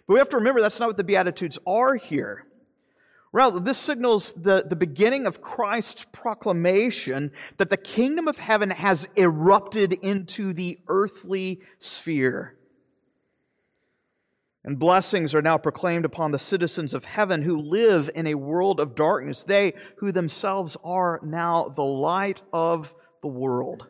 But 0.06 0.14
we 0.14 0.20
have 0.20 0.30
to 0.30 0.38
remember 0.38 0.62
that's 0.62 0.80
not 0.80 0.90
what 0.90 0.98
the 0.98 1.04
Beatitudes 1.04 1.58
are 1.66 1.96
here. 1.96 2.46
Rather, 3.32 3.60
this 3.60 3.80
signals 3.80 4.34
the, 4.34 4.64
the 4.70 4.76
beginning 4.76 5.26
of 5.26 5.42
Christ's 5.42 6.06
proclamation 6.12 7.32
that 7.58 7.72
the 7.72 7.78
kingdom 7.78 8.28
of 8.28 8.38
heaven 8.38 8.70
has 8.70 9.08
erupted 9.16 9.94
into 9.94 10.54
the 10.54 10.78
earthly 10.88 11.62
sphere. 11.80 12.56
And 14.66 14.80
blessings 14.80 15.36
are 15.36 15.42
now 15.42 15.58
proclaimed 15.58 16.06
upon 16.06 16.32
the 16.32 16.40
citizens 16.40 16.94
of 16.94 17.04
heaven 17.04 17.42
who 17.42 17.60
live 17.60 18.10
in 18.16 18.28
a 18.28 18.36
world 18.36 18.80
of 18.80 18.96
darkness, 18.96 19.44
they 19.44 19.74
who 19.98 20.12
themselves 20.12 20.78
are 20.84 21.20
now 21.24 21.68
the 21.76 21.84
light 21.84 22.42
of 22.54 22.94
the 23.22 23.28
world. 23.28 23.88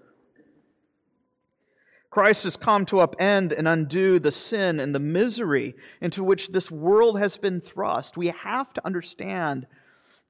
Christ 2.10 2.44
has 2.44 2.58
come 2.58 2.86
to 2.88 2.98
upend 2.98 3.58
and 3.58 3.68
undo 3.68 4.20
the 4.20 4.32
sin 4.32 4.80
and 4.80 4.94
the 4.94 5.00
misery 5.00 5.76
into 6.00 6.24
which 6.24 6.50
this 6.50 6.70
world 6.70 7.20
has 7.20 7.38
been 7.38 7.60
thrust. 7.60 8.18
We 8.18 8.28
have 8.28 8.72
to 8.74 8.86
understand 8.86 9.66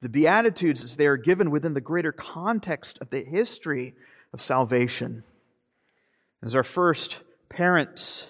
the 0.00 0.08
Beatitudes 0.08 0.82
as 0.82 0.96
they 0.96 1.06
are 1.06 1.18
given 1.18 1.50
within 1.50 1.74
the 1.74 1.80
greater 1.80 2.12
context 2.12 2.98
of 3.00 3.10
the 3.10 3.22
history 3.22 3.94
of 4.32 4.42
salvation. 4.42 5.24
As 6.42 6.54
our 6.54 6.62
first 6.62 7.20
parents 7.48 8.26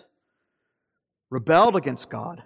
rebelled 1.30 1.76
against 1.76 2.10
God 2.10 2.42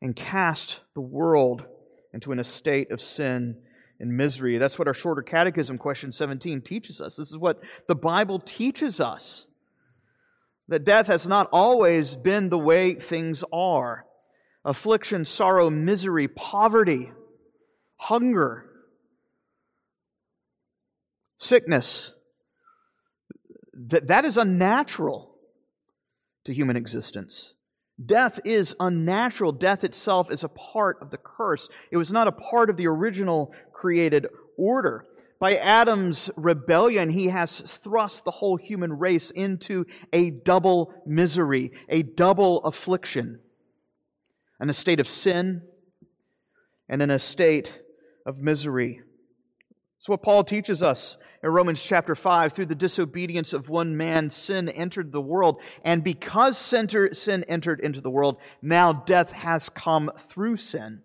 and 0.00 0.14
cast 0.14 0.80
the 0.94 1.00
world 1.00 1.64
into 2.12 2.32
an 2.32 2.38
estate 2.38 2.90
of 2.90 3.00
sin 3.00 3.58
and 4.00 4.16
misery. 4.16 4.58
That's 4.58 4.78
what 4.78 4.88
our 4.88 4.94
shorter 4.94 5.22
catechism, 5.22 5.78
question 5.78 6.12
17, 6.12 6.62
teaches 6.62 7.00
us. 7.00 7.16
This 7.16 7.30
is 7.30 7.36
what 7.36 7.60
the 7.88 7.94
Bible 7.94 8.38
teaches 8.38 9.00
us 9.00 9.46
that 10.68 10.84
death 10.84 11.06
has 11.06 11.28
not 11.28 11.48
always 11.52 12.16
been 12.16 12.48
the 12.48 12.58
way 12.58 12.94
things 12.94 13.44
are. 13.52 14.04
Affliction, 14.64 15.24
sorrow, 15.24 15.70
misery, 15.70 16.26
poverty, 16.26 17.12
hunger, 17.96 18.64
sickness. 21.38 22.10
That, 23.74 24.08
that 24.08 24.24
is 24.24 24.36
unnatural 24.36 25.35
to 26.46 26.54
human 26.54 26.76
existence. 26.76 27.52
Death 28.04 28.40
is 28.44 28.74
unnatural. 28.78 29.52
Death 29.52 29.84
itself 29.84 30.30
is 30.30 30.44
a 30.44 30.48
part 30.48 30.98
of 31.00 31.10
the 31.10 31.16
curse. 31.16 31.68
It 31.90 31.96
was 31.96 32.12
not 32.12 32.28
a 32.28 32.32
part 32.32 32.70
of 32.70 32.76
the 32.76 32.86
original 32.86 33.52
created 33.72 34.26
order. 34.56 35.06
By 35.38 35.56
Adam's 35.56 36.30
rebellion, 36.36 37.10
he 37.10 37.28
has 37.28 37.60
thrust 37.60 38.24
the 38.24 38.30
whole 38.30 38.56
human 38.56 38.98
race 38.98 39.30
into 39.30 39.84
a 40.12 40.30
double 40.30 40.94
misery, 41.06 41.72
a 41.88 42.02
double 42.02 42.64
affliction, 42.64 43.40
in 44.60 44.70
a 44.70 44.74
state 44.74 45.00
of 45.00 45.08
sin 45.08 45.62
and 46.88 47.02
in 47.02 47.10
a 47.10 47.18
state 47.18 47.80
of 48.24 48.38
misery. 48.38 49.00
That's 49.98 50.08
what 50.08 50.22
Paul 50.22 50.44
teaches 50.44 50.82
us 50.82 51.18
in 51.46 51.52
Romans 51.52 51.82
chapter 51.82 52.14
5. 52.14 52.52
Through 52.52 52.66
the 52.66 52.74
disobedience 52.74 53.52
of 53.52 53.68
one 53.68 53.96
man, 53.96 54.30
sin 54.30 54.68
entered 54.68 55.12
the 55.12 55.20
world. 55.20 55.60
And 55.84 56.04
because 56.04 56.58
sin 56.58 57.44
entered 57.44 57.80
into 57.80 58.00
the 58.00 58.10
world, 58.10 58.36
now 58.60 58.92
death 58.92 59.32
has 59.32 59.68
come 59.68 60.10
through 60.28 60.58
sin 60.58 61.02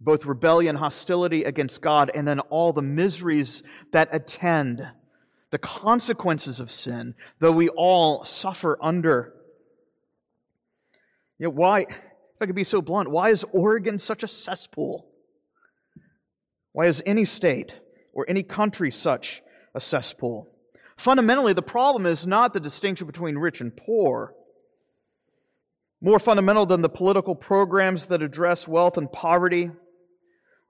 both 0.00 0.24
rebellion, 0.24 0.76
hostility 0.76 1.44
against 1.44 1.82
God, 1.82 2.10
and 2.14 2.26
then 2.26 2.40
all 2.40 2.72
the 2.72 2.82
miseries 2.82 3.62
that 3.92 4.08
attend 4.12 4.82
the 5.50 5.58
consequences 5.58 6.58
of 6.58 6.70
sin, 6.70 7.14
though 7.38 7.52
we 7.52 7.68
all 7.68 8.24
suffer 8.24 8.78
under. 8.80 9.34
Know, 11.38 11.50
why, 11.50 11.80
if 11.80 12.40
I 12.40 12.46
could 12.46 12.54
be 12.54 12.64
so 12.64 12.80
blunt, 12.80 13.10
why 13.10 13.30
is 13.30 13.44
Oregon 13.52 13.98
such 13.98 14.22
a 14.22 14.28
cesspool? 14.28 15.06
Why 16.72 16.86
is 16.86 17.02
any 17.04 17.24
state 17.24 17.78
or 18.12 18.26
any 18.28 18.42
country 18.42 18.90
such 18.90 19.42
a 19.74 19.80
cesspool? 19.80 20.48
Fundamentally, 20.96 21.52
the 21.52 21.62
problem 21.62 22.06
is 22.06 22.26
not 22.26 22.52
the 22.52 22.60
distinction 22.60 23.06
between 23.06 23.38
rich 23.38 23.60
and 23.60 23.76
poor. 23.76 24.34
More 26.02 26.18
fundamental 26.18 26.66
than 26.66 26.82
the 26.82 26.88
political 26.88 27.34
programs 27.34 28.06
that 28.06 28.22
address 28.22 28.66
wealth 28.68 28.96
and 28.96 29.10
poverty 29.10 29.70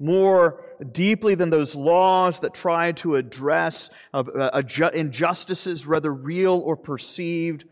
more 0.01 0.65
deeply 0.91 1.35
than 1.35 1.51
those 1.51 1.77
laws 1.77 2.41
that 2.41 2.55
try 2.55 2.91
to 2.93 3.17
address 3.17 3.91
uh, 4.15 4.23
uh, 4.23 4.91
injustices, 4.95 5.87
whether 5.87 6.13
real 6.13 6.59
or 6.65 6.75
perceived. 6.75 7.65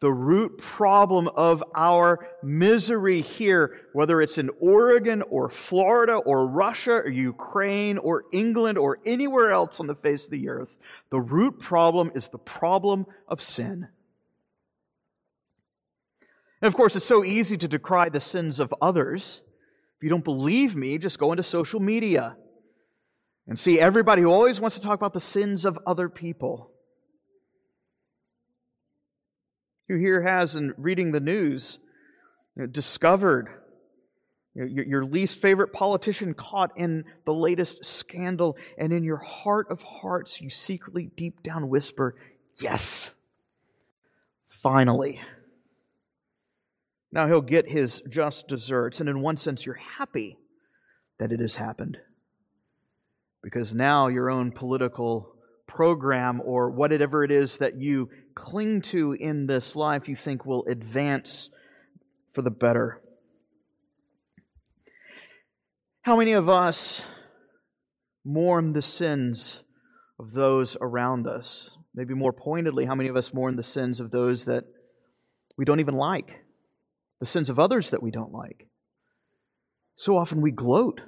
The 0.00 0.12
root 0.12 0.58
problem 0.58 1.28
of 1.28 1.64
our 1.74 2.28
misery 2.42 3.22
here, 3.22 3.80
whether 3.94 4.20
it's 4.20 4.36
in 4.36 4.50
Oregon 4.60 5.22
or 5.22 5.48
Florida 5.48 6.14
or 6.16 6.46
Russia 6.46 6.96
or 6.96 7.08
Ukraine 7.08 7.96
or 7.96 8.24
England 8.32 8.76
or 8.76 8.98
anywhere 9.06 9.52
else 9.52 9.80
on 9.80 9.86
the 9.86 9.94
face 9.94 10.26
of 10.26 10.30
the 10.30 10.48
earth, 10.48 10.76
the 11.10 11.20
root 11.20 11.58
problem 11.58 12.10
is 12.14 12.28
the 12.28 12.38
problem 12.38 13.06
of 13.28 13.40
sin. 13.40 13.88
And 16.60 16.68
of 16.68 16.76
course, 16.76 16.96
it's 16.96 17.06
so 17.06 17.24
easy 17.24 17.56
to 17.56 17.68
decry 17.68 18.08
the 18.08 18.20
sins 18.20 18.60
of 18.60 18.74
others 18.80 19.40
If 19.96 20.02
you 20.02 20.10
don't 20.10 20.24
believe 20.24 20.74
me, 20.74 20.98
just 20.98 21.18
go 21.18 21.32
into 21.32 21.42
social 21.42 21.80
media 21.80 22.36
and 23.46 23.58
see 23.58 23.78
everybody 23.78 24.22
who 24.22 24.30
always 24.30 24.60
wants 24.60 24.76
to 24.76 24.82
talk 24.82 24.94
about 24.98 25.12
the 25.12 25.20
sins 25.20 25.64
of 25.64 25.78
other 25.86 26.08
people. 26.08 26.73
Who 29.88 29.96
here 29.96 30.22
has, 30.22 30.54
in 30.54 30.74
reading 30.76 31.12
the 31.12 31.20
news, 31.20 31.78
you 32.56 32.62
know, 32.62 32.66
discovered 32.66 33.48
you 34.54 34.64
know, 34.64 34.82
your, 34.86 35.04
least 35.04 35.40
favorite 35.40 35.72
politician 35.72 36.32
caught 36.32 36.70
in 36.76 37.04
the 37.26 37.34
latest 37.34 37.84
scandal, 37.84 38.56
and 38.78 38.92
in 38.92 39.02
your 39.02 39.16
heart 39.16 39.66
of 39.70 39.82
hearts, 39.82 40.40
you 40.40 40.48
secretly 40.48 41.10
deep 41.16 41.42
down 41.42 41.68
whisper, 41.68 42.14
Yes, 42.60 43.12
finally. 44.48 45.20
Now 47.10 47.26
he'll 47.28 47.40
get 47.40 47.68
his 47.68 48.02
just 48.08 48.48
deserts. 48.48 49.00
And 49.00 49.08
in 49.08 49.20
one 49.20 49.36
sense, 49.36 49.64
you're 49.64 49.74
happy 49.76 50.38
that 51.18 51.32
it 51.32 51.40
has 51.40 51.56
happened. 51.56 51.98
Because 53.42 53.74
now 53.74 54.08
your 54.08 54.30
own 54.30 54.52
political 54.52 55.34
program 55.66 56.40
or 56.44 56.70
whatever 56.70 57.24
it 57.24 57.30
is 57.30 57.58
that 57.58 57.80
you 57.80 58.08
cling 58.34 58.82
to 58.82 59.12
in 59.12 59.46
this 59.46 59.76
life 59.76 60.08
you 60.08 60.16
think 60.16 60.44
will 60.44 60.64
advance 60.66 61.50
for 62.32 62.42
the 62.42 62.50
better. 62.50 63.00
How 66.02 66.16
many 66.16 66.32
of 66.32 66.48
us 66.48 67.02
mourn 68.24 68.72
the 68.72 68.82
sins 68.82 69.62
of 70.18 70.32
those 70.32 70.76
around 70.80 71.26
us. 71.26 71.70
Maybe 71.94 72.14
more 72.14 72.32
pointedly, 72.32 72.86
how 72.86 72.94
many 72.94 73.08
of 73.08 73.16
us 73.16 73.32
mourn 73.32 73.56
the 73.56 73.62
sins 73.62 74.00
of 74.00 74.10
those 74.10 74.46
that 74.46 74.64
we 75.56 75.64
don't 75.64 75.80
even 75.80 75.94
like, 75.94 76.40
the 77.20 77.26
sins 77.26 77.50
of 77.50 77.58
others 77.58 77.90
that 77.90 78.02
we 78.02 78.10
don't 78.10 78.32
like? 78.32 78.66
So 79.96 80.16
often 80.16 80.40
we 80.40 80.50
gloat. 80.50 81.00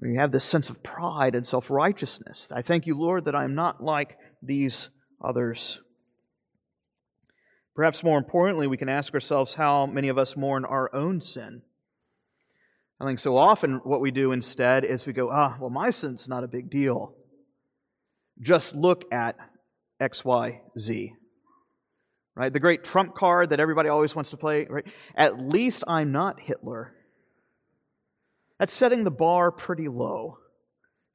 We 0.00 0.16
have 0.16 0.32
this 0.32 0.44
sense 0.44 0.68
of 0.70 0.82
pride 0.82 1.34
and 1.34 1.46
self 1.46 1.70
righteousness. 1.70 2.48
I 2.52 2.62
thank 2.62 2.86
you, 2.86 2.98
Lord, 2.98 3.24
that 3.24 3.34
I 3.34 3.44
am 3.44 3.54
not 3.54 3.82
like 3.82 4.16
these 4.42 4.90
others. 5.22 5.80
Perhaps 7.74 8.04
more 8.04 8.18
importantly, 8.18 8.66
we 8.66 8.76
can 8.76 8.88
ask 8.88 9.14
ourselves 9.14 9.54
how 9.54 9.86
many 9.86 10.08
of 10.08 10.18
us 10.18 10.36
mourn 10.36 10.64
our 10.64 10.94
own 10.94 11.22
sin. 11.22 11.62
I 13.00 13.06
think 13.06 13.18
so 13.18 13.36
often 13.36 13.80
what 13.84 14.00
we 14.00 14.10
do 14.10 14.32
instead 14.32 14.84
is 14.84 15.06
we 15.06 15.12
go, 15.12 15.30
ah, 15.32 15.56
well, 15.58 15.70
my 15.70 15.90
sin's 15.90 16.28
not 16.28 16.44
a 16.44 16.48
big 16.48 16.70
deal. 16.70 17.14
Just 18.40 18.74
look 18.74 19.04
at 19.12 19.36
XYZ. 20.00 21.12
Right? 22.34 22.52
The 22.52 22.60
great 22.60 22.84
trump 22.84 23.14
card 23.14 23.50
that 23.50 23.60
everybody 23.60 23.88
always 23.88 24.14
wants 24.14 24.30
to 24.30 24.36
play, 24.36 24.66
right? 24.68 24.86
At 25.16 25.38
least 25.38 25.84
I'm 25.88 26.12
not 26.12 26.40
Hitler. 26.40 26.94
That's 28.58 28.72
setting 28.72 29.04
the 29.04 29.10
bar 29.10 29.50
pretty 29.50 29.88
low. 29.88 30.38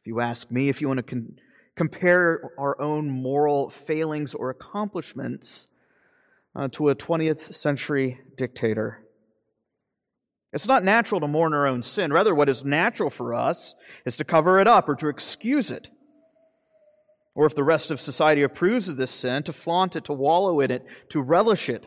If 0.01 0.07
you 0.07 0.19
ask 0.19 0.51
me, 0.51 0.69
if 0.69 0.81
you 0.81 0.87
want 0.87 0.97
to 0.97 1.03
con- 1.03 1.37
compare 1.77 2.41
our 2.57 2.79
own 2.81 3.09
moral 3.09 3.69
failings 3.69 4.33
or 4.33 4.49
accomplishments 4.49 5.67
uh, 6.55 6.67
to 6.71 6.89
a 6.89 6.95
20th 6.95 7.53
century 7.53 8.19
dictator. 8.35 9.03
It's 10.51 10.67
not 10.67 10.83
natural 10.83 11.21
to 11.21 11.27
mourn 11.27 11.53
our 11.53 11.67
own 11.67 11.83
sin. 11.83 12.11
Rather, 12.11 12.33
what 12.33 12.49
is 12.49 12.65
natural 12.65 13.11
for 13.11 13.35
us 13.35 13.75
is 14.05 14.17
to 14.17 14.23
cover 14.23 14.59
it 14.59 14.67
up 14.67 14.89
or 14.89 14.95
to 14.95 15.07
excuse 15.07 15.69
it. 15.69 15.89
Or 17.35 17.45
if 17.45 17.53
the 17.53 17.63
rest 17.63 17.91
of 17.91 18.01
society 18.01 18.41
approves 18.41 18.89
of 18.89 18.97
this 18.97 19.11
sin, 19.11 19.43
to 19.43 19.53
flaunt 19.53 19.95
it, 19.95 20.05
to 20.05 20.13
wallow 20.13 20.59
in 20.61 20.71
it, 20.71 20.83
to 21.09 21.21
relish 21.21 21.69
it. 21.69 21.83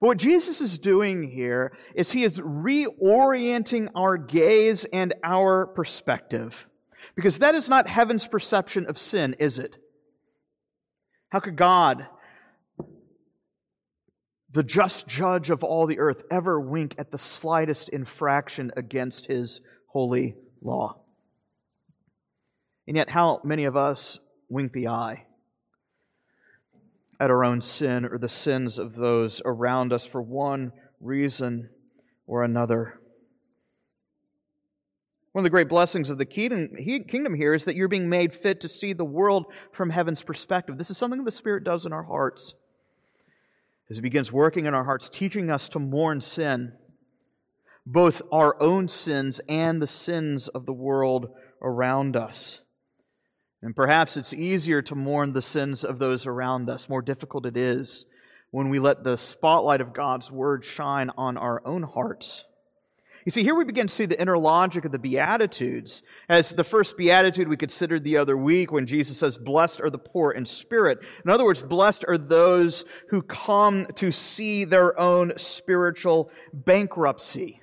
But 0.00 0.08
what 0.08 0.18
Jesus 0.18 0.60
is 0.60 0.78
doing 0.78 1.22
here 1.22 1.72
is 1.94 2.12
he 2.12 2.24
is 2.24 2.38
reorienting 2.38 3.88
our 3.94 4.18
gaze 4.18 4.84
and 4.84 5.14
our 5.24 5.66
perspective. 5.66 6.66
Because 7.14 7.38
that 7.38 7.54
is 7.54 7.68
not 7.68 7.88
heaven's 7.88 8.26
perception 8.26 8.86
of 8.86 8.98
sin, 8.98 9.36
is 9.38 9.58
it? 9.58 9.76
How 11.30 11.40
could 11.40 11.56
God, 11.56 12.06
the 14.50 14.62
just 14.62 15.06
judge 15.06 15.50
of 15.50 15.62
all 15.62 15.86
the 15.86 15.98
earth, 15.98 16.22
ever 16.30 16.60
wink 16.60 16.94
at 16.98 17.10
the 17.10 17.18
slightest 17.18 17.88
infraction 17.88 18.72
against 18.76 19.26
his 19.26 19.60
holy 19.86 20.34
law? 20.60 21.00
And 22.86 22.96
yet, 22.96 23.10
how 23.10 23.40
many 23.44 23.64
of 23.64 23.76
us 23.76 24.18
wink 24.48 24.72
the 24.72 24.88
eye 24.88 25.26
at 27.20 27.30
our 27.30 27.44
own 27.44 27.60
sin 27.60 28.06
or 28.06 28.18
the 28.18 28.28
sins 28.28 28.78
of 28.78 28.96
those 28.96 29.42
around 29.44 29.92
us 29.92 30.06
for 30.06 30.22
one 30.22 30.72
reason 31.00 31.68
or 32.26 32.42
another. 32.42 32.99
One 35.32 35.42
of 35.42 35.44
the 35.44 35.50
great 35.50 35.68
blessings 35.68 36.10
of 36.10 36.18
the 36.18 36.24
kingdom 36.26 37.34
here 37.34 37.54
is 37.54 37.64
that 37.64 37.76
you're 37.76 37.86
being 37.86 38.08
made 38.08 38.34
fit 38.34 38.60
to 38.62 38.68
see 38.68 38.92
the 38.92 39.04
world 39.04 39.46
from 39.72 39.90
heaven's 39.90 40.22
perspective. 40.24 40.76
This 40.76 40.90
is 40.90 40.98
something 40.98 41.22
the 41.22 41.30
Spirit 41.30 41.62
does 41.62 41.86
in 41.86 41.92
our 41.92 42.02
hearts. 42.02 42.54
As 43.88 43.96
He 43.96 44.00
begins 44.00 44.32
working 44.32 44.66
in 44.66 44.74
our 44.74 44.84
hearts, 44.84 45.08
teaching 45.08 45.50
us 45.50 45.68
to 45.68 45.78
mourn 45.78 46.20
sin, 46.20 46.72
both 47.86 48.22
our 48.32 48.60
own 48.60 48.88
sins 48.88 49.40
and 49.48 49.80
the 49.80 49.86
sins 49.86 50.48
of 50.48 50.66
the 50.66 50.72
world 50.72 51.28
around 51.62 52.16
us. 52.16 52.60
And 53.62 53.76
perhaps 53.76 54.16
it's 54.16 54.34
easier 54.34 54.82
to 54.82 54.94
mourn 54.94 55.32
the 55.32 55.42
sins 55.42 55.84
of 55.84 55.98
those 55.98 56.26
around 56.26 56.68
us. 56.68 56.88
More 56.88 57.02
difficult 57.02 57.46
it 57.46 57.56
is 57.56 58.04
when 58.50 58.68
we 58.68 58.80
let 58.80 59.04
the 59.04 59.16
spotlight 59.16 59.80
of 59.80 59.92
God's 59.92 60.30
Word 60.30 60.64
shine 60.64 61.10
on 61.16 61.36
our 61.36 61.62
own 61.64 61.84
hearts. 61.84 62.46
You 63.24 63.30
see, 63.30 63.42
here 63.42 63.54
we 63.54 63.64
begin 63.64 63.86
to 63.86 63.94
see 63.94 64.06
the 64.06 64.20
inner 64.20 64.38
logic 64.38 64.84
of 64.84 64.92
the 64.92 64.98
Beatitudes. 64.98 66.02
As 66.28 66.50
the 66.50 66.64
first 66.64 66.96
Beatitude 66.96 67.48
we 67.48 67.56
considered 67.56 68.02
the 68.02 68.16
other 68.16 68.36
week 68.36 68.72
when 68.72 68.86
Jesus 68.86 69.18
says, 69.18 69.36
Blessed 69.36 69.80
are 69.80 69.90
the 69.90 69.98
poor 69.98 70.30
in 70.32 70.46
spirit. 70.46 70.98
In 71.24 71.30
other 71.30 71.44
words, 71.44 71.62
blessed 71.62 72.04
are 72.08 72.16
those 72.16 72.84
who 73.10 73.22
come 73.22 73.86
to 73.96 74.10
see 74.10 74.64
their 74.64 74.98
own 74.98 75.32
spiritual 75.36 76.30
bankruptcy. 76.52 77.60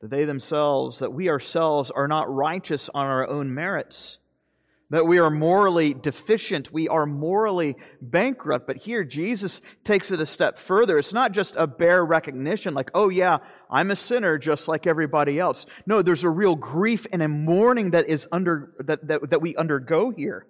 That 0.00 0.10
they 0.10 0.24
themselves, 0.24 1.00
that 1.00 1.12
we 1.12 1.28
ourselves 1.28 1.90
are 1.90 2.06
not 2.06 2.32
righteous 2.32 2.88
on 2.94 3.06
our 3.06 3.28
own 3.28 3.52
merits 3.52 4.18
that 4.90 5.06
we 5.06 5.18
are 5.18 5.28
morally 5.28 5.92
deficient, 5.92 6.72
we 6.72 6.88
are 6.88 7.04
morally 7.04 7.76
bankrupt. 8.00 8.66
But 8.66 8.78
here, 8.78 9.04
Jesus 9.04 9.60
takes 9.84 10.10
it 10.10 10.20
a 10.20 10.26
step 10.26 10.58
further. 10.58 10.98
It's 10.98 11.12
not 11.12 11.32
just 11.32 11.54
a 11.56 11.66
bare 11.66 12.04
recognition, 12.04 12.72
like, 12.72 12.90
oh, 12.94 13.10
yeah, 13.10 13.38
I'm 13.70 13.90
a 13.90 13.96
sinner 13.96 14.38
just 14.38 14.66
like 14.66 14.86
everybody 14.86 15.38
else. 15.38 15.66
No, 15.86 16.00
there's 16.00 16.24
a 16.24 16.30
real 16.30 16.56
grief 16.56 17.06
and 17.12 17.22
a 17.22 17.28
mourning 17.28 17.90
that, 17.90 18.08
is 18.08 18.26
under, 18.32 18.72
that, 18.78 19.06
that, 19.08 19.30
that 19.30 19.42
we 19.42 19.54
undergo 19.56 20.10
here. 20.10 20.46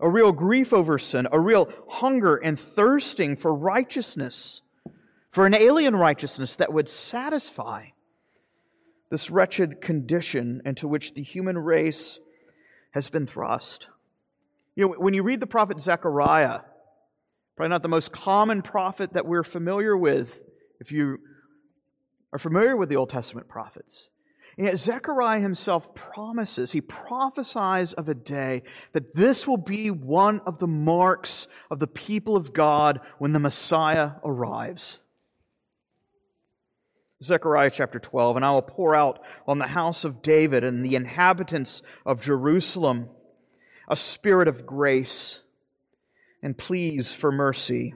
A 0.00 0.08
real 0.08 0.32
grief 0.32 0.72
over 0.72 0.98
sin, 0.98 1.28
a 1.30 1.40
real 1.40 1.70
hunger 1.88 2.36
and 2.36 2.58
thirsting 2.58 3.36
for 3.36 3.54
righteousness, 3.54 4.62
for 5.30 5.44
an 5.44 5.54
alien 5.54 5.94
righteousness 5.94 6.56
that 6.56 6.72
would 6.72 6.88
satisfy 6.88 7.88
this 9.10 9.28
wretched 9.28 9.82
condition 9.82 10.62
into 10.64 10.88
which 10.88 11.12
the 11.12 11.22
human 11.22 11.58
race 11.58 12.20
has 12.98 13.10
been 13.10 13.26
thrust. 13.26 13.86
You 14.74 14.88
know, 14.88 14.94
when 14.98 15.14
you 15.14 15.22
read 15.22 15.40
the 15.40 15.46
prophet 15.46 15.80
Zechariah, 15.80 16.60
probably 17.56 17.70
not 17.70 17.82
the 17.82 17.88
most 17.88 18.12
common 18.12 18.62
prophet 18.62 19.12
that 19.14 19.26
we're 19.26 19.44
familiar 19.44 19.96
with, 19.96 20.38
if 20.80 20.92
you 20.92 21.18
are 22.32 22.38
familiar 22.38 22.76
with 22.76 22.88
the 22.88 22.96
Old 22.96 23.10
Testament 23.10 23.48
prophets. 23.48 24.08
And 24.56 24.66
yet, 24.66 24.76
Zechariah 24.78 25.40
himself 25.40 25.94
promises, 25.94 26.72
he 26.72 26.80
prophesies 26.80 27.92
of 27.92 28.08
a 28.08 28.14
day 28.14 28.64
that 28.92 29.14
this 29.14 29.46
will 29.46 29.56
be 29.56 29.90
one 29.90 30.40
of 30.40 30.58
the 30.58 30.66
marks 30.66 31.46
of 31.70 31.78
the 31.78 31.86
people 31.86 32.36
of 32.36 32.52
God 32.52 33.00
when 33.18 33.32
the 33.32 33.38
Messiah 33.38 34.12
arrives. 34.24 34.98
Zechariah 37.22 37.70
chapter 37.70 37.98
12, 37.98 38.36
and 38.36 38.44
I 38.44 38.52
will 38.52 38.62
pour 38.62 38.94
out 38.94 39.20
on 39.46 39.58
the 39.58 39.66
house 39.66 40.04
of 40.04 40.22
David 40.22 40.62
and 40.62 40.84
the 40.84 40.94
inhabitants 40.94 41.82
of 42.06 42.20
Jerusalem 42.20 43.08
a 43.88 43.96
spirit 43.96 44.46
of 44.46 44.66
grace 44.66 45.40
and 46.42 46.56
pleas 46.56 47.12
for 47.12 47.32
mercy, 47.32 47.94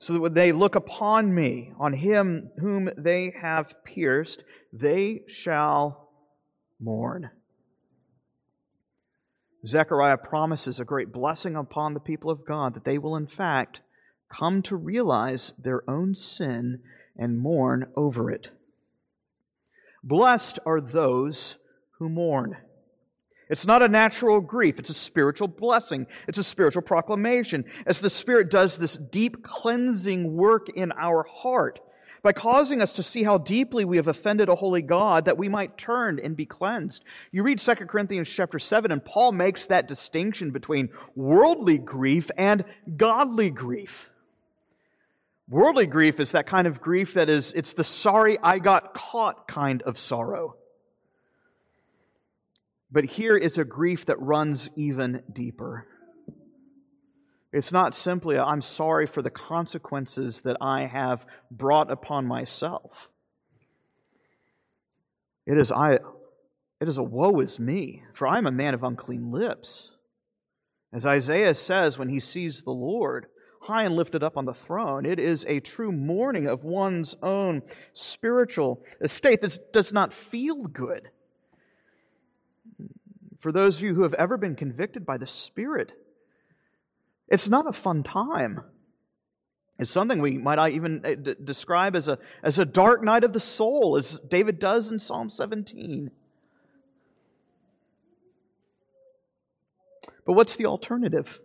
so 0.00 0.14
that 0.14 0.20
when 0.20 0.34
they 0.34 0.50
look 0.50 0.74
upon 0.74 1.32
me, 1.32 1.72
on 1.78 1.92
him 1.92 2.50
whom 2.58 2.90
they 2.96 3.32
have 3.40 3.74
pierced, 3.84 4.42
they 4.72 5.22
shall 5.28 6.10
mourn. 6.80 7.30
Zechariah 9.66 10.18
promises 10.18 10.80
a 10.80 10.84
great 10.84 11.12
blessing 11.12 11.54
upon 11.54 11.94
the 11.94 12.00
people 12.00 12.30
of 12.30 12.44
God 12.44 12.74
that 12.74 12.84
they 12.84 12.98
will, 12.98 13.14
in 13.14 13.26
fact, 13.26 13.80
come 14.28 14.60
to 14.62 14.76
realize 14.76 15.52
their 15.56 15.88
own 15.88 16.14
sin 16.14 16.80
and 17.16 17.38
mourn 17.38 17.86
over 17.96 18.30
it. 18.30 18.48
Blessed 20.02 20.58
are 20.66 20.80
those 20.80 21.56
who 21.98 22.08
mourn. 22.08 22.56
It's 23.48 23.66
not 23.66 23.82
a 23.82 23.88
natural 23.88 24.40
grief, 24.40 24.78
it's 24.78 24.90
a 24.90 24.94
spiritual 24.94 25.48
blessing. 25.48 26.06
It's 26.26 26.38
a 26.38 26.44
spiritual 26.44 26.82
proclamation. 26.82 27.64
As 27.86 28.00
the 28.00 28.10
Spirit 28.10 28.50
does 28.50 28.78
this 28.78 28.96
deep 28.96 29.42
cleansing 29.42 30.34
work 30.34 30.68
in 30.70 30.92
our 30.92 31.24
heart 31.24 31.80
by 32.22 32.32
causing 32.32 32.80
us 32.80 32.94
to 32.94 33.02
see 33.02 33.22
how 33.22 33.36
deeply 33.36 33.84
we 33.84 33.98
have 33.98 34.08
offended 34.08 34.48
a 34.48 34.54
holy 34.54 34.80
God 34.80 35.26
that 35.26 35.36
we 35.36 35.48
might 35.48 35.76
turn 35.76 36.18
and 36.18 36.34
be 36.34 36.46
cleansed. 36.46 37.04
You 37.32 37.42
read 37.42 37.58
2 37.58 37.74
Corinthians 37.86 38.30
chapter 38.30 38.58
7 38.58 38.90
and 38.90 39.04
Paul 39.04 39.32
makes 39.32 39.66
that 39.66 39.88
distinction 39.88 40.50
between 40.50 40.88
worldly 41.14 41.76
grief 41.76 42.30
and 42.38 42.64
godly 42.96 43.50
grief. 43.50 44.08
Worldly 45.48 45.86
grief 45.86 46.20
is 46.20 46.32
that 46.32 46.46
kind 46.46 46.66
of 46.66 46.80
grief 46.80 47.14
that 47.14 47.28
is, 47.28 47.52
it's 47.52 47.74
the 47.74 47.84
sorry 47.84 48.38
I 48.42 48.58
got 48.58 48.94
caught 48.94 49.46
kind 49.46 49.82
of 49.82 49.98
sorrow. 49.98 50.56
But 52.90 53.04
here 53.04 53.36
is 53.36 53.58
a 53.58 53.64
grief 53.64 54.06
that 54.06 54.20
runs 54.20 54.70
even 54.76 55.22
deeper. 55.32 55.86
It's 57.52 57.72
not 57.72 57.94
simply, 57.94 58.38
I'm 58.38 58.62
sorry 58.62 59.06
for 59.06 59.20
the 59.20 59.30
consequences 59.30 60.40
that 60.42 60.56
I 60.60 60.86
have 60.86 61.26
brought 61.50 61.90
upon 61.90 62.26
myself. 62.26 63.08
It 65.46 65.58
is, 65.58 65.70
I, 65.70 65.94
it 66.80 66.88
is 66.88 66.96
a 66.96 67.02
woe 67.02 67.40
is 67.40 67.60
me, 67.60 68.02
for 68.14 68.26
I 68.26 68.38
am 68.38 68.46
a 68.46 68.50
man 68.50 68.74
of 68.74 68.82
unclean 68.82 69.30
lips. 69.30 69.90
As 70.92 71.04
Isaiah 71.04 71.54
says 71.54 71.98
when 71.98 72.08
he 72.08 72.18
sees 72.18 72.62
the 72.62 72.70
Lord, 72.70 73.26
high 73.64 73.84
and 73.84 73.96
lifted 73.96 74.22
up 74.22 74.36
on 74.36 74.44
the 74.44 74.52
throne. 74.52 75.06
It 75.06 75.18
is 75.18 75.44
a 75.46 75.58
true 75.60 75.90
mourning 75.90 76.46
of 76.46 76.64
one's 76.64 77.16
own 77.22 77.62
spiritual 77.94 78.82
estate. 79.00 79.40
This 79.40 79.58
does 79.72 79.92
not 79.92 80.12
feel 80.12 80.64
good. 80.64 81.10
for 83.40 83.52
those 83.52 83.76
of 83.76 83.82
you 83.82 83.94
who 83.94 84.04
have 84.04 84.14
ever 84.14 84.38
been 84.38 84.56
convicted 84.56 85.04
by 85.04 85.18
the 85.18 85.26
Spirit, 85.26 85.92
it's 87.28 87.48
not 87.48 87.66
a 87.66 87.72
fun 87.72 88.02
time. 88.02 88.62
It's 89.78 89.90
something 89.90 90.20
we 90.20 90.38
might 90.38 90.70
even 90.70 91.04
eh, 91.04 91.14
d- 91.16 91.34
describe 91.42 91.96
as 91.96 92.08
a, 92.08 92.18
as 92.42 92.58
a 92.58 92.64
dark 92.64 93.02
night 93.02 93.24
of 93.24 93.32
the 93.32 93.40
soul, 93.40 93.96
as 93.98 94.18
David 94.28 94.58
does 94.58 94.90
in 94.90 95.00
Psalm 95.00 95.28
17. 95.28 96.10
But 100.24 100.32
what's 100.32 100.56
the 100.56 100.66
alternative? 100.66 101.40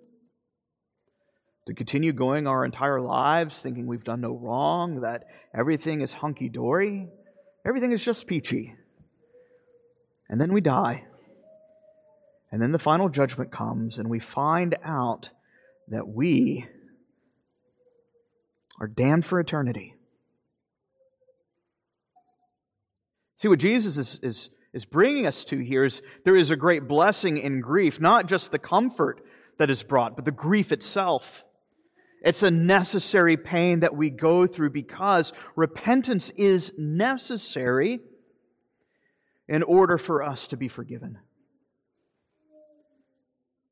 To 1.69 1.75
continue 1.75 2.13
going 2.13 2.47
our 2.47 2.65
entire 2.65 2.99
lives 2.99 3.61
thinking 3.61 3.85
we've 3.85 4.03
done 4.03 4.21
no 4.21 4.31
wrong, 4.35 5.01
that 5.01 5.25
everything 5.53 6.01
is 6.01 6.13
hunky 6.13 6.49
dory, 6.49 7.07
everything 7.63 7.91
is 7.91 8.03
just 8.03 8.25
peachy. 8.25 8.73
And 10.27 10.41
then 10.41 10.51
we 10.51 10.61
die. 10.61 11.03
And 12.51 12.59
then 12.59 12.71
the 12.71 12.79
final 12.79 13.07
judgment 13.07 13.51
comes, 13.51 13.99
and 13.99 14.09
we 14.09 14.17
find 14.17 14.77
out 14.83 15.29
that 15.89 16.07
we 16.07 16.65
are 18.81 18.87
damned 18.87 19.27
for 19.27 19.39
eternity. 19.39 19.93
See, 23.35 23.47
what 23.47 23.59
Jesus 23.59 23.95
is, 23.95 24.19
is, 24.23 24.49
is 24.73 24.85
bringing 24.85 25.27
us 25.27 25.43
to 25.43 25.59
here 25.59 25.83
is 25.83 26.01
there 26.25 26.35
is 26.35 26.49
a 26.49 26.55
great 26.55 26.87
blessing 26.87 27.37
in 27.37 27.61
grief, 27.61 28.01
not 28.01 28.25
just 28.25 28.51
the 28.51 28.57
comfort 28.57 29.21
that 29.59 29.69
is 29.69 29.83
brought, 29.83 30.15
but 30.15 30.25
the 30.25 30.31
grief 30.31 30.71
itself. 30.71 31.43
It's 32.21 32.43
a 32.43 32.51
necessary 32.51 33.37
pain 33.37 33.79
that 33.79 33.95
we 33.95 34.09
go 34.09 34.45
through 34.45 34.71
because 34.71 35.31
repentance 35.55 36.29
is 36.31 36.73
necessary 36.77 37.99
in 39.47 39.63
order 39.63 39.97
for 39.97 40.21
us 40.21 40.47
to 40.47 40.57
be 40.57 40.67
forgiven. 40.67 41.17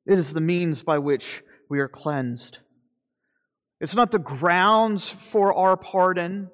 It 0.05 0.17
is 0.17 0.31
the 0.31 0.41
means 0.41 0.83
by 0.83 0.99
which 0.99 1.43
we 1.69 1.79
are 1.79 1.89
cleansed. 1.89 2.59
It's 3.79 3.95
not 3.95 4.11
the 4.11 4.19
grounds 4.19 5.09
for 5.09 5.53
our 5.53 5.75
pardon. 5.75 6.49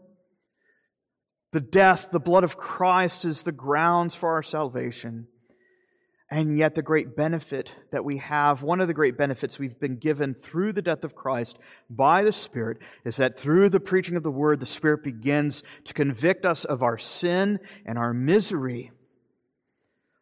The 1.51 1.61
death, 1.61 2.09
the 2.11 2.19
blood 2.19 2.43
of 2.43 2.57
Christ 2.57 3.25
is 3.25 3.43
the 3.43 3.51
grounds 3.51 4.15
for 4.15 4.31
our 4.31 4.43
salvation. 4.43 5.27
And 6.33 6.57
yet, 6.57 6.73
the 6.73 6.81
great 6.81 7.15
benefit 7.15 7.71
that 7.91 8.03
we 8.03 8.17
have, 8.17 8.63
one 8.63 8.81
of 8.81 8.87
the 8.87 8.93
great 8.95 9.19
benefits 9.19 9.59
we've 9.59 9.79
been 9.79 9.97
given 9.97 10.33
through 10.33 10.73
the 10.73 10.81
death 10.81 11.03
of 11.03 11.13
Christ 11.13 11.59
by 11.91 12.23
the 12.23 12.33
Spirit, 12.33 12.79
is 13.05 13.17
that 13.17 13.37
through 13.37 13.69
the 13.69 13.79
preaching 13.79 14.15
of 14.15 14.23
the 14.23 14.31
Word, 14.31 14.59
the 14.59 14.65
Spirit 14.65 15.03
begins 15.03 15.61
to 15.85 15.93
convict 15.93 16.43
us 16.43 16.65
of 16.65 16.81
our 16.81 16.97
sin 16.97 17.59
and 17.85 17.99
our 17.99 18.15
misery, 18.15 18.91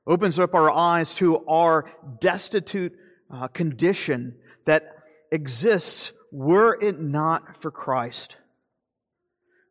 opens 0.05 0.37
up 0.37 0.53
our 0.53 0.69
eyes 0.69 1.13
to 1.13 1.45
our 1.47 1.89
destitute 2.19 2.93
uh, 3.33 3.47
condition 3.47 4.35
that 4.65 4.93
exists 5.31 6.11
were 6.29 6.77
it 6.81 6.99
not 6.99 7.61
for 7.61 7.71
Christ. 7.71 8.35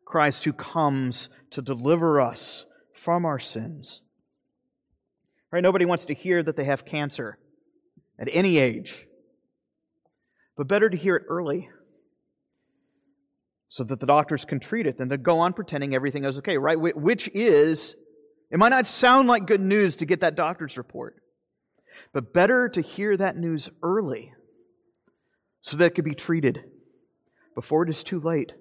Christ 0.05 0.45
who 0.45 0.53
comes 0.53 1.29
to 1.51 1.61
deliver 1.61 2.19
us 2.19 2.65
from 2.93 3.27
our 3.27 3.37
sins. 3.37 4.01
Right? 5.51 5.61
Nobody 5.61 5.85
wants 5.85 6.05
to 6.05 6.13
hear 6.13 6.41
that 6.41 6.55
they 6.55 6.65
have 6.65 6.85
cancer 6.85 7.37
at 8.19 8.29
any 8.31 8.57
age. 8.57 9.05
But 10.55 10.67
better 10.67 10.89
to 10.89 10.97
hear 10.97 11.15
it 11.15 11.23
early 11.27 11.69
so 13.69 13.83
that 13.85 13.99
the 13.99 14.05
doctors 14.05 14.45
can 14.45 14.59
treat 14.59 14.85
it 14.85 14.97
than 14.97 15.09
to 15.09 15.17
go 15.17 15.39
on 15.39 15.53
pretending 15.53 15.95
everything 15.95 16.25
is 16.25 16.37
okay, 16.37 16.57
right? 16.57 16.77
Which 16.77 17.29
is, 17.33 17.95
it 18.49 18.59
might 18.59 18.69
not 18.69 18.85
sound 18.85 19.27
like 19.27 19.45
good 19.45 19.61
news 19.61 19.95
to 19.97 20.05
get 20.05 20.19
that 20.21 20.35
doctor's 20.35 20.77
report, 20.77 21.15
but 22.13 22.33
better 22.33 22.67
to 22.69 22.81
hear 22.81 23.15
that 23.15 23.37
news 23.37 23.69
early 23.81 24.33
so 25.61 25.77
that 25.77 25.85
it 25.85 25.95
could 25.95 26.05
be 26.05 26.15
treated 26.15 26.59
before 27.55 27.83
it 27.83 27.89
is 27.89 28.03
too 28.03 28.19
late. 28.19 28.51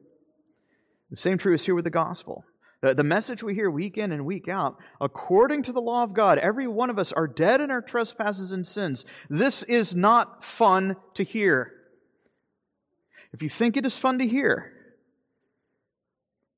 The 1.10 1.16
same 1.16 1.38
true 1.38 1.54
is 1.54 1.64
here 1.64 1.74
with 1.74 1.84
the 1.84 1.90
gospel. 1.90 2.44
The, 2.82 3.04
message 3.04 3.42
we 3.42 3.54
hear 3.54 3.70
week 3.70 3.98
in 3.98 4.10
and 4.10 4.24
week 4.24 4.48
out, 4.48 4.78
according 5.02 5.64
to 5.64 5.72
the 5.72 5.82
law 5.82 6.02
of 6.02 6.14
God, 6.14 6.38
every 6.38 6.66
one 6.66 6.88
of 6.88 6.98
us 6.98 7.12
are 7.12 7.26
dead 7.26 7.60
in 7.60 7.70
our 7.70 7.82
trespasses 7.82 8.52
and 8.52 8.66
sins. 8.66 9.04
This 9.28 9.62
is 9.64 9.94
not 9.94 10.44
fun 10.46 10.96
to 11.14 11.22
hear. 11.22 11.72
If 13.34 13.42
you 13.42 13.50
think 13.50 13.76
it 13.76 13.84
is 13.84 13.98
fun 13.98 14.18
to 14.18 14.26
hear, 14.26 14.72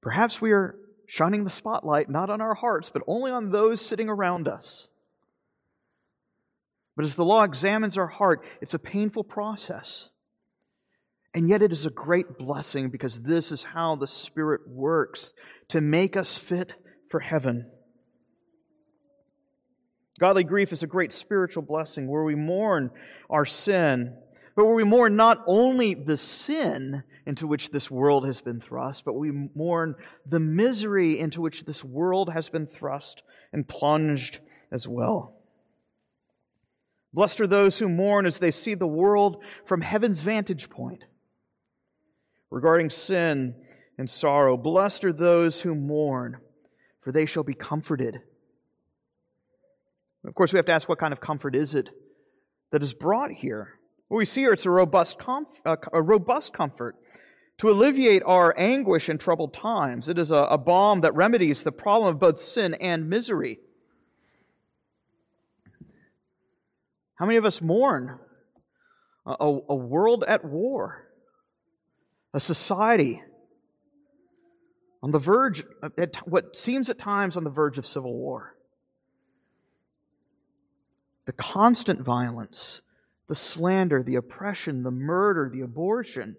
perhaps 0.01 0.41
we 0.41 0.53
are 0.53 0.77
shining 1.07 1.43
the 1.43 1.51
spotlight 1.51 2.09
not 2.09 2.31
on 2.31 2.41
our 2.41 2.55
hearts, 2.55 2.89
but 2.89 3.03
only 3.09 3.33
on 3.33 3.51
those 3.51 3.81
sitting 3.81 4.09
around 4.09 4.47
us. 4.47 4.87
But 6.95 7.05
as 7.05 7.17
the 7.17 7.25
law 7.25 7.43
examines 7.43 7.99
our 7.99 8.07
heart, 8.07 8.45
it's 8.61 8.75
a 8.75 8.79
painful 8.79 9.25
process. 9.25 10.09
And 11.35 11.49
yet 11.49 11.63
it 11.63 11.73
is 11.73 11.87
a 11.87 11.91
great 11.91 12.37
blessing 12.37 12.91
because 12.91 13.21
this 13.21 13.53
is 13.53 13.63
how 13.63 13.97
the 13.97 14.09
Spirit 14.09 14.69
works 14.69 15.33
to 15.69 15.81
make 15.81 16.17
us 16.17 16.37
fit 16.37 16.75
for 17.09 17.21
heaven. 17.21 17.71
Godly 20.21 20.45
grief 20.45 20.73
is 20.73 20.83
a 20.83 20.87
great 20.87 21.11
spiritual 21.11 21.63
blessing 21.63 22.07
where 22.07 22.23
we 22.23 22.35
mourn 22.35 22.91
our 23.31 23.47
sin, 23.47 24.15
but 24.55 24.67
where 24.67 24.75
we 24.75 24.85
mourn 24.85 25.17
not 25.17 25.43
only 25.47 25.95
the 25.95 26.19
sin 26.19 27.03
into 27.25 27.47
which 27.47 27.71
this 27.71 27.91
world 27.91 28.27
has 28.27 28.43
been 28.43 28.61
thrust, 28.61 29.05
but 29.07 29.15
we 29.15 29.31
mourn 29.55 29.95
the 30.27 30.39
misery 30.39 31.19
into 31.19 31.41
which 31.41 31.65
this 31.65 31.83
world 31.83 32.31
has 32.31 32.51
been 32.51 32.67
thrust 32.67 33.23
and 33.55 33.67
plunged 33.67 34.41
as 34.71 34.87
well. 34.87 35.35
Blessed 37.15 37.41
are 37.41 37.47
those 37.47 37.79
who 37.79 37.89
mourn 37.89 38.27
as 38.27 38.39
they 38.39 38.51
see 38.51 38.75
the 38.75 38.87
world 38.87 39.43
from 39.65 39.81
heaven's 39.81 40.21
vantage 40.21 40.69
point 40.69 41.05
regarding 42.53 42.91
sin 42.91 43.57
and 43.99 44.09
sorrow. 44.09 44.57
Blessed 44.57 45.05
are 45.05 45.13
those 45.13 45.63
who 45.63 45.75
mourn, 45.75 46.37
for 47.01 47.11
they 47.11 47.27
shall 47.27 47.43
be 47.43 47.55
comforted. 47.55 48.21
Of 50.25 50.35
course, 50.35 50.53
we 50.53 50.59
have 50.59 50.67
to 50.67 50.73
ask 50.73 50.89
what 50.89 50.99
kind 50.99 51.13
of 51.13 51.21
comfort 51.21 51.57
is 51.57 51.75
it 51.75 51.89
that 52.71 52.83
is 52.83 52.93
brought 52.93 53.33
here? 53.33 53.79
What 54.09 54.19
we 54.19 54.27
see 54.27 54.43
here, 54.43 54.53
it's 54.53 54.67
a 54.67 54.71
robust, 54.71 55.19
comf- 55.19 55.61
uh, 55.65 55.77
a 55.93 56.03
robust 56.03 56.53
comfort 56.53 56.97
to 57.59 57.71
alleviate 57.71 58.23
our 58.25 58.55
anguish 58.59 59.09
in 59.09 59.19
troubled 59.19 59.55
times. 59.55 60.09
It 60.09 60.19
is 60.19 60.31
a, 60.31 60.37
a 60.37 60.59
balm 60.59 61.01
that 61.01 61.15
remedies 61.15 61.65
the 61.65 61.73
problem 61.73 62.15
of 62.15 62.21
both 62.21 62.41
sin 62.41 62.75
and 62.75 63.09
misery. 63.09 63.59
How 67.15 67.25
many 67.25 67.39
of 67.39 67.45
us 67.45 67.63
mourn 67.63 68.19
a, 69.25 69.33
a 69.41 69.75
world 69.75 70.25
at 70.27 70.45
war? 70.45 71.02
A 72.35 72.41
society 72.41 73.23
on 75.03 75.11
the 75.11 75.19
verge, 75.19 75.65
at 75.99 76.17
what 76.29 76.57
seems 76.57 76.89
at 76.89 76.99
times 76.99 77.37
on 77.37 77.45
the 77.45 77.51
verge 77.51 77.77
of 77.79 77.87
civil 77.87 78.15
war. 78.15 78.57
The 81.27 81.33
constant 81.33 82.01
violence, 82.01 82.83
the 83.29 83.35
slander, 83.35 84.03
the 84.03 84.15
oppression, 84.15 84.83
the 84.83 84.91
murder, 84.91 85.51
the 85.53 85.63
abortion, 85.63 86.37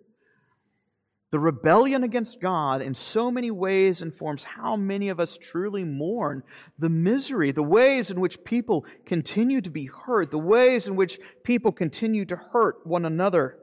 the 1.31 1.39
rebellion 1.39 2.03
against 2.03 2.39
God 2.39 2.83
in 2.83 2.93
so 2.93 3.31
many 3.31 3.49
ways 3.49 4.03
informs 4.03 4.43
how 4.43 4.75
many 4.75 5.09
of 5.09 5.19
us 5.19 5.35
truly 5.35 5.83
mourn 5.83 6.43
the 6.77 6.89
misery, 6.89 7.51
the 7.51 7.63
ways 7.63 8.11
in 8.11 8.19
which 8.19 8.43
people 8.43 8.85
continue 9.05 9.59
to 9.61 9.71
be 9.71 9.85
hurt, 9.87 10.29
the 10.29 10.37
ways 10.37 10.87
in 10.87 10.95
which 10.95 11.19
people 11.43 11.71
continue 11.71 12.23
to 12.25 12.35
hurt 12.35 12.85
one 12.85 13.03
another. 13.03 13.57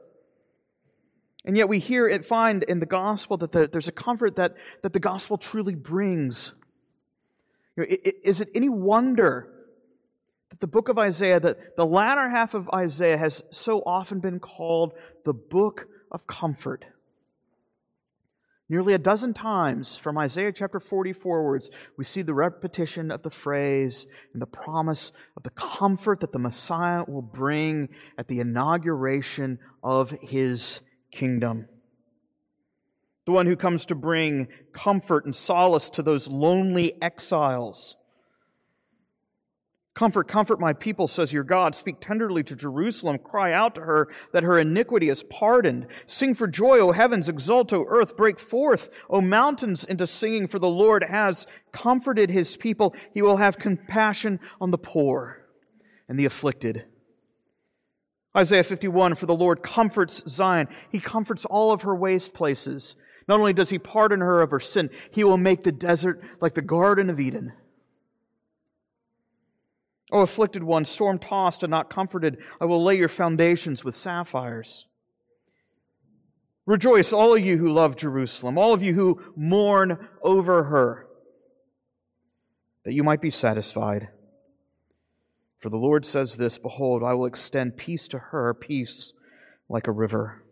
And 1.43 1.57
yet 1.57 1.67
we 1.67 1.79
hear 1.79 2.07
it 2.07 2.25
find 2.25 2.63
in 2.63 2.79
the 2.79 2.85
gospel 2.85 3.37
that 3.37 3.51
the, 3.51 3.67
there's 3.67 3.87
a 3.87 3.91
comfort 3.91 4.35
that, 4.35 4.55
that 4.83 4.93
the 4.93 4.99
gospel 4.99 5.37
truly 5.37 5.75
brings. 5.75 6.53
You 7.75 7.83
know, 7.83 7.95
is 8.23 8.41
it 8.41 8.49
any 8.53 8.69
wonder 8.69 9.47
that 10.49 10.59
the 10.59 10.67
book 10.67 10.87
of 10.87 10.99
Isaiah, 10.99 11.39
that 11.39 11.75
the 11.77 11.85
latter 11.85 12.29
half 12.29 12.53
of 12.53 12.69
Isaiah 12.69 13.17
has 13.17 13.43
so 13.49 13.81
often 13.85 14.19
been 14.19 14.39
called 14.39 14.93
the 15.25 15.33
book 15.33 15.87
of 16.11 16.27
comfort? 16.27 16.85
Nearly 18.69 18.93
a 18.93 18.99
dozen 18.99 19.33
times 19.33 19.97
from 19.97 20.17
Isaiah 20.17 20.53
chapter 20.53 20.79
40 20.79 21.11
forwards, 21.11 21.71
we 21.97 22.05
see 22.05 22.21
the 22.21 22.33
repetition 22.33 23.11
of 23.11 23.21
the 23.21 23.29
phrase 23.29 24.07
and 24.31 24.41
the 24.41 24.45
promise 24.45 25.11
of 25.35 25.43
the 25.43 25.49
comfort 25.49 26.21
that 26.21 26.31
the 26.31 26.39
Messiah 26.39 27.03
will 27.05 27.21
bring 27.21 27.89
at 28.17 28.29
the 28.29 28.39
inauguration 28.39 29.59
of 29.83 30.11
his 30.21 30.79
kingdom. 31.11 31.67
The 33.25 33.31
one 33.31 33.45
who 33.45 33.55
comes 33.55 33.85
to 33.85 33.95
bring 33.95 34.47
comfort 34.73 35.25
and 35.25 35.35
solace 35.35 35.89
to 35.91 36.01
those 36.01 36.27
lonely 36.27 37.01
exiles. 37.01 37.95
Comfort, 39.93 40.29
comfort 40.29 40.59
my 40.59 40.71
people, 40.71 41.07
says 41.07 41.33
your 41.33 41.43
God. 41.43 41.75
Speak 41.75 41.99
tenderly 41.99 42.43
to 42.43 42.55
Jerusalem. 42.55 43.19
Cry 43.19 43.51
out 43.51 43.75
to 43.75 43.81
her 43.81 44.07
that 44.31 44.43
her 44.43 44.57
iniquity 44.57 45.09
is 45.09 45.21
pardoned. 45.23 45.85
Sing 46.07 46.33
for 46.33 46.47
joy, 46.47 46.79
O 46.79 46.93
heavens. 46.93 47.27
Exult, 47.27 47.73
O 47.73 47.85
earth. 47.87 48.15
Break 48.15 48.39
forth, 48.39 48.89
O 49.09 49.19
mountains, 49.19 49.83
into 49.83 50.07
singing, 50.07 50.47
for 50.47 50.59
the 50.59 50.69
Lord 50.69 51.03
has 51.03 51.45
comforted 51.73 52.29
his 52.29 52.55
people. 52.55 52.95
He 53.13 53.21
will 53.21 53.37
have 53.37 53.59
compassion 53.59 54.39
on 54.61 54.71
the 54.71 54.77
poor 54.77 55.45
and 56.07 56.17
the 56.17 56.25
afflicted. 56.25 56.85
Isaiah 58.35 58.63
51 58.63 59.15
For 59.15 59.25
the 59.25 59.35
Lord 59.35 59.61
comforts 59.61 60.23
Zion, 60.27 60.67
He 60.89 60.99
comforts 60.99 61.45
all 61.45 61.71
of 61.71 61.81
her 61.81 61.95
waste 61.95 62.33
places. 62.33 62.95
Not 63.27 63.39
only 63.39 63.53
does 63.53 63.69
He 63.69 63.79
pardon 63.79 64.21
her 64.21 64.41
of 64.41 64.51
her 64.51 64.59
sin, 64.59 64.89
He 65.11 65.23
will 65.23 65.37
make 65.37 65.63
the 65.63 65.71
desert 65.71 66.21
like 66.39 66.53
the 66.53 66.61
Garden 66.61 67.09
of 67.09 67.19
Eden. 67.19 67.53
O 70.11 70.21
afflicted 70.21 70.63
one, 70.63 70.83
storm 70.85 71.19
tossed 71.19 71.63
and 71.63 71.71
not 71.71 71.89
comforted, 71.89 72.37
I 72.59 72.65
will 72.65 72.83
lay 72.83 72.97
your 72.97 73.09
foundations 73.09 73.83
with 73.83 73.95
sapphires. 73.95 74.85
Rejoice, 76.65 77.11
all 77.11 77.35
of 77.35 77.43
you 77.43 77.57
who 77.57 77.71
love 77.71 77.95
Jerusalem, 77.95 78.57
all 78.57 78.73
of 78.73 78.83
you 78.83 78.93
who 78.93 79.21
mourn 79.35 80.07
over 80.21 80.65
her, 80.65 81.07
that 82.85 82.93
you 82.93 83.03
might 83.03 83.21
be 83.21 83.31
satisfied. 83.31 84.09
For 85.61 85.69
the 85.69 85.77
Lord 85.77 86.05
says 86.05 86.37
this 86.37 86.57
Behold, 86.57 87.03
I 87.03 87.13
will 87.13 87.27
extend 87.27 87.77
peace 87.77 88.07
to 88.09 88.17
her, 88.17 88.53
peace 88.53 89.13
like 89.69 89.87
a 89.87 89.91
river, 89.91 90.43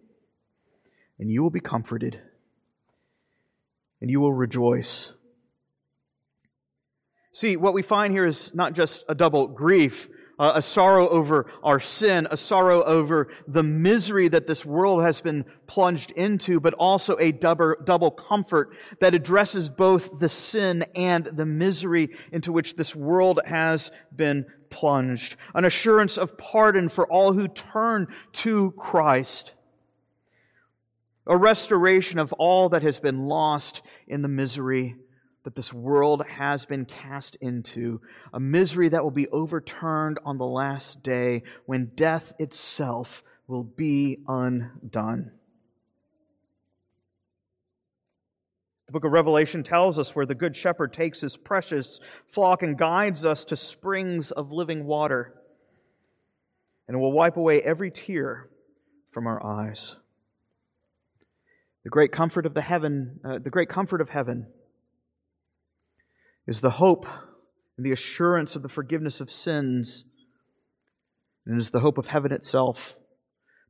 and 1.17 1.29
you 1.29 1.41
will 1.41 1.49
be 1.49 1.59
comforted, 1.59 2.21
and 3.99 4.09
you 4.09 4.19
will 4.19 4.33
rejoice. 4.33 5.11
See, 7.31 7.57
what 7.57 7.73
we 7.73 7.81
find 7.81 8.13
here 8.13 8.25
is 8.25 8.53
not 8.53 8.73
just 8.73 9.03
a 9.09 9.15
double 9.15 9.47
grief, 9.47 10.09
uh, 10.37 10.53
a 10.55 10.61
sorrow 10.61 11.09
over 11.09 11.51
our 11.63 11.79
sin, 11.79 12.27
a 12.29 12.37
sorrow 12.37 12.83
over 12.83 13.29
the 13.47 13.63
misery 13.63 14.27
that 14.29 14.47
this 14.47 14.65
world 14.65 15.03
has 15.03 15.21
been 15.21 15.43
plunged 15.67 16.11
into, 16.11 16.59
but 16.59 16.73
also 16.75 17.17
a 17.19 17.31
double, 17.31 17.75
double 17.83 18.11
comfort 18.11 18.69
that 19.01 19.13
addresses 19.13 19.69
both 19.69 20.19
the 20.19 20.29
sin 20.29 20.85
and 20.95 21.25
the 21.25 21.45
misery 21.45 22.09
into 22.31 22.51
which 22.51 22.75
this 22.75 22.95
world 22.95 23.39
has 23.45 23.91
been 24.15 24.45
plunged. 24.69 25.35
An 25.53 25.65
assurance 25.65 26.17
of 26.17 26.37
pardon 26.37 26.89
for 26.89 27.07
all 27.07 27.33
who 27.33 27.47
turn 27.47 28.07
to 28.33 28.71
Christ. 28.71 29.53
A 31.27 31.37
restoration 31.37 32.19
of 32.19 32.33
all 32.33 32.69
that 32.69 32.83
has 32.83 32.99
been 32.99 33.27
lost 33.27 33.81
in 34.07 34.21
the 34.21 34.27
misery 34.27 34.95
that 35.43 35.55
this 35.55 35.73
world 35.73 36.25
has 36.27 36.65
been 36.65 36.85
cast 36.85 37.35
into, 37.41 38.01
a 38.33 38.39
misery 38.39 38.89
that 38.89 39.03
will 39.03 39.11
be 39.11 39.27
overturned 39.29 40.19
on 40.25 40.37
the 40.37 40.45
last 40.45 41.01
day 41.01 41.43
when 41.65 41.91
death 41.95 42.33
itself 42.39 43.23
will 43.47 43.63
be 43.63 44.19
undone. 44.27 45.31
The 48.89 48.93
book 48.93 49.05
of 49.05 49.11
Revelation 49.11 49.61
tells 49.61 49.99
us 49.99 50.15
where 50.15 50.25
the 50.25 50.33
Good 50.33 50.55
Shepherd 50.55 50.93
takes 50.93 51.21
his 51.21 51.37
precious 51.37 51.99
flock 52.25 52.63
and 52.63 52.75
guides 52.75 53.23
us 53.23 53.43
to 53.43 53.55
springs 53.55 54.31
of 54.31 54.51
living 54.51 54.83
water, 54.83 55.35
and 56.87 56.99
will 56.99 57.11
wipe 57.11 57.37
away 57.37 57.61
every 57.61 57.91
tear 57.91 58.49
from 59.11 59.27
our 59.27 59.45
eyes. 59.45 59.95
The 61.83 61.91
great 61.91 62.11
comfort 62.11 62.47
of 62.47 62.55
the 62.55 62.63
heaven, 62.63 63.19
uh, 63.23 63.37
the 63.37 63.51
great 63.51 63.69
comfort 63.69 64.01
of 64.01 64.09
heaven 64.09 64.47
is 66.47 66.61
the 66.61 66.71
hope 66.71 67.05
and 67.77 67.85
the 67.85 67.91
assurance 67.91 68.55
of 68.55 68.63
the 68.63 68.69
forgiveness 68.69 69.21
of 69.21 69.29
sins, 69.29 70.03
and 71.45 71.61
is 71.61 71.69
the 71.69 71.81
hope 71.81 71.99
of 71.99 72.07
heaven 72.07 72.31
itself, 72.31 72.95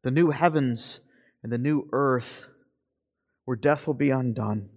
the 0.01 0.11
new 0.11 0.31
heavens 0.31 1.01
and 1.43 1.51
the 1.51 1.57
new 1.57 1.89
earth 1.91 2.45
where 3.43 3.57
death 3.57 3.85
will 3.85 3.93
be 3.93 4.11
undone. 4.11 4.69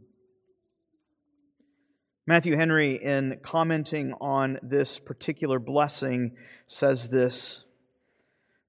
Matthew 2.26 2.56
Henry, 2.56 3.02
in 3.02 3.40
commenting 3.42 4.14
on 4.20 4.60
this 4.62 4.98
particular 5.00 5.58
blessing, 5.58 6.36
says 6.68 7.08
this 7.08 7.64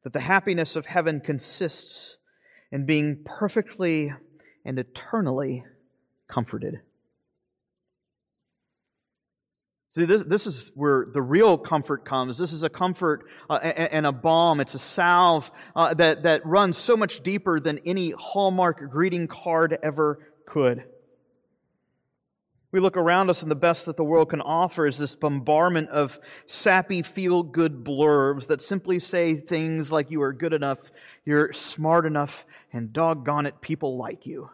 that 0.04 0.12
the 0.12 0.20
happiness 0.20 0.76
of 0.76 0.86
heaven 0.86 1.22
consists 1.22 2.18
in 2.72 2.86
being 2.86 3.24
perfectly 3.24 4.12
and 4.66 4.78
eternally 4.78 5.64
comforted. 6.28 6.82
See, 9.92 10.06
this, 10.06 10.24
this 10.24 10.48
is 10.48 10.72
where 10.74 11.06
the 11.14 11.22
real 11.22 11.58
comfort 11.58 12.04
comes. 12.04 12.38
This 12.40 12.52
is 12.52 12.64
a 12.64 12.70
comfort 12.70 13.26
uh, 13.50 13.54
and 13.54 14.08
a 14.08 14.12
balm. 14.12 14.60
It's 14.60 14.74
a 14.74 14.80
salve 14.80 15.52
uh, 15.76 15.94
that, 15.94 16.24
that 16.24 16.46
runs 16.46 16.78
so 16.78 16.98
much 16.98 17.22
deeper 17.22 17.60
than 17.60 17.80
any 17.86 18.10
Hallmark 18.10 18.90
greeting 18.92 19.28
card 19.28 19.78
ever 19.84 20.34
could. 20.48 20.84
We 22.74 22.80
look 22.80 22.98
around 22.98 23.30
us, 23.30 23.44
and 23.44 23.52
the 23.52 23.56
best 23.56 23.86
that 23.86 23.98
the 23.98 24.04
world 24.04 24.32
can 24.32 24.42
offer 24.42 24.88
is 24.88 24.98
this 24.98 25.16
bombardment 25.16 25.90
of 25.90 26.20
sappy, 26.48 27.04
feel 27.04 27.44
good 27.44 27.84
blurbs 27.84 28.48
that 28.48 28.64
simply 28.64 29.00
say 29.00 29.36
things 29.36 29.92
like, 29.92 30.10
You 30.10 30.24
are 30.24 30.34
good 30.34 30.54
enough, 30.54 30.80
you're 31.24 31.54
smart 31.54 32.08
enough, 32.08 32.48
and 32.74 32.92
doggone 32.92 33.46
it, 33.46 33.62
people 33.62 33.96
like 33.98 34.26
you. 34.26 34.50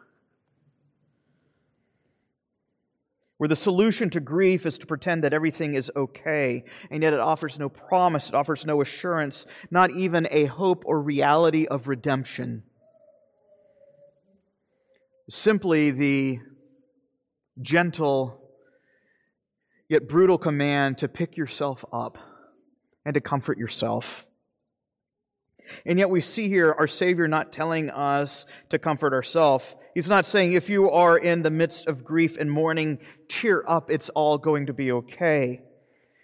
where 3.38 3.48
the 3.48 3.56
solution 3.56 4.10
to 4.10 4.20
grief 4.20 4.66
is 4.66 4.78
to 4.78 4.86
pretend 4.86 5.24
that 5.24 5.32
everything 5.32 5.74
is 5.74 5.90
okay, 5.96 6.62
and 6.92 7.02
yet 7.02 7.14
it 7.14 7.22
offers 7.22 7.58
no 7.58 7.70
promise, 7.70 8.28
it 8.28 8.36
offers 8.36 8.66
no 8.66 8.82
assurance, 8.82 9.46
not 9.72 9.92
even 9.92 10.28
a 10.30 10.44
hope 10.44 10.84
or 10.86 11.02
reality 11.02 11.66
of 11.66 11.88
redemption. 11.88 12.64
Simply 15.30 15.92
the 15.92 16.40
gentle 17.62 18.40
yet 19.90 20.08
brutal 20.08 20.38
command 20.38 20.98
to 21.00 21.08
pick 21.08 21.36
yourself 21.36 21.84
up 21.92 22.18
and 23.06 23.14
to 23.16 23.22
comfort 23.22 23.58
yourself. 23.58 24.26
And 25.86 26.00
yet 26.00 26.10
we 26.10 26.22
see 26.22 26.48
here 26.48 26.74
our 26.78 26.88
Savior 26.88 27.28
not 27.28 27.52
telling 27.52 27.90
us 27.90 28.46
to 28.70 28.80
comfort 28.80 29.14
ourselves. 29.14 29.76
He's 29.94 30.10
not 30.10 30.26
saying, 30.26 30.54
if 30.54 30.70
you 30.70 30.90
are 30.90 31.18
in 31.18 31.44
the 31.44 31.52
midst 31.52 31.88
of 31.88 32.04
grief 32.04 32.38
and 32.38 32.52
mourning, 32.52 33.00
cheer 33.28 33.64
up, 33.68 33.92
it's 33.92 34.10
all 34.10 34.38
going 34.38 34.68
to 34.68 34.74
be 34.74 34.92
okay. 34.92 35.62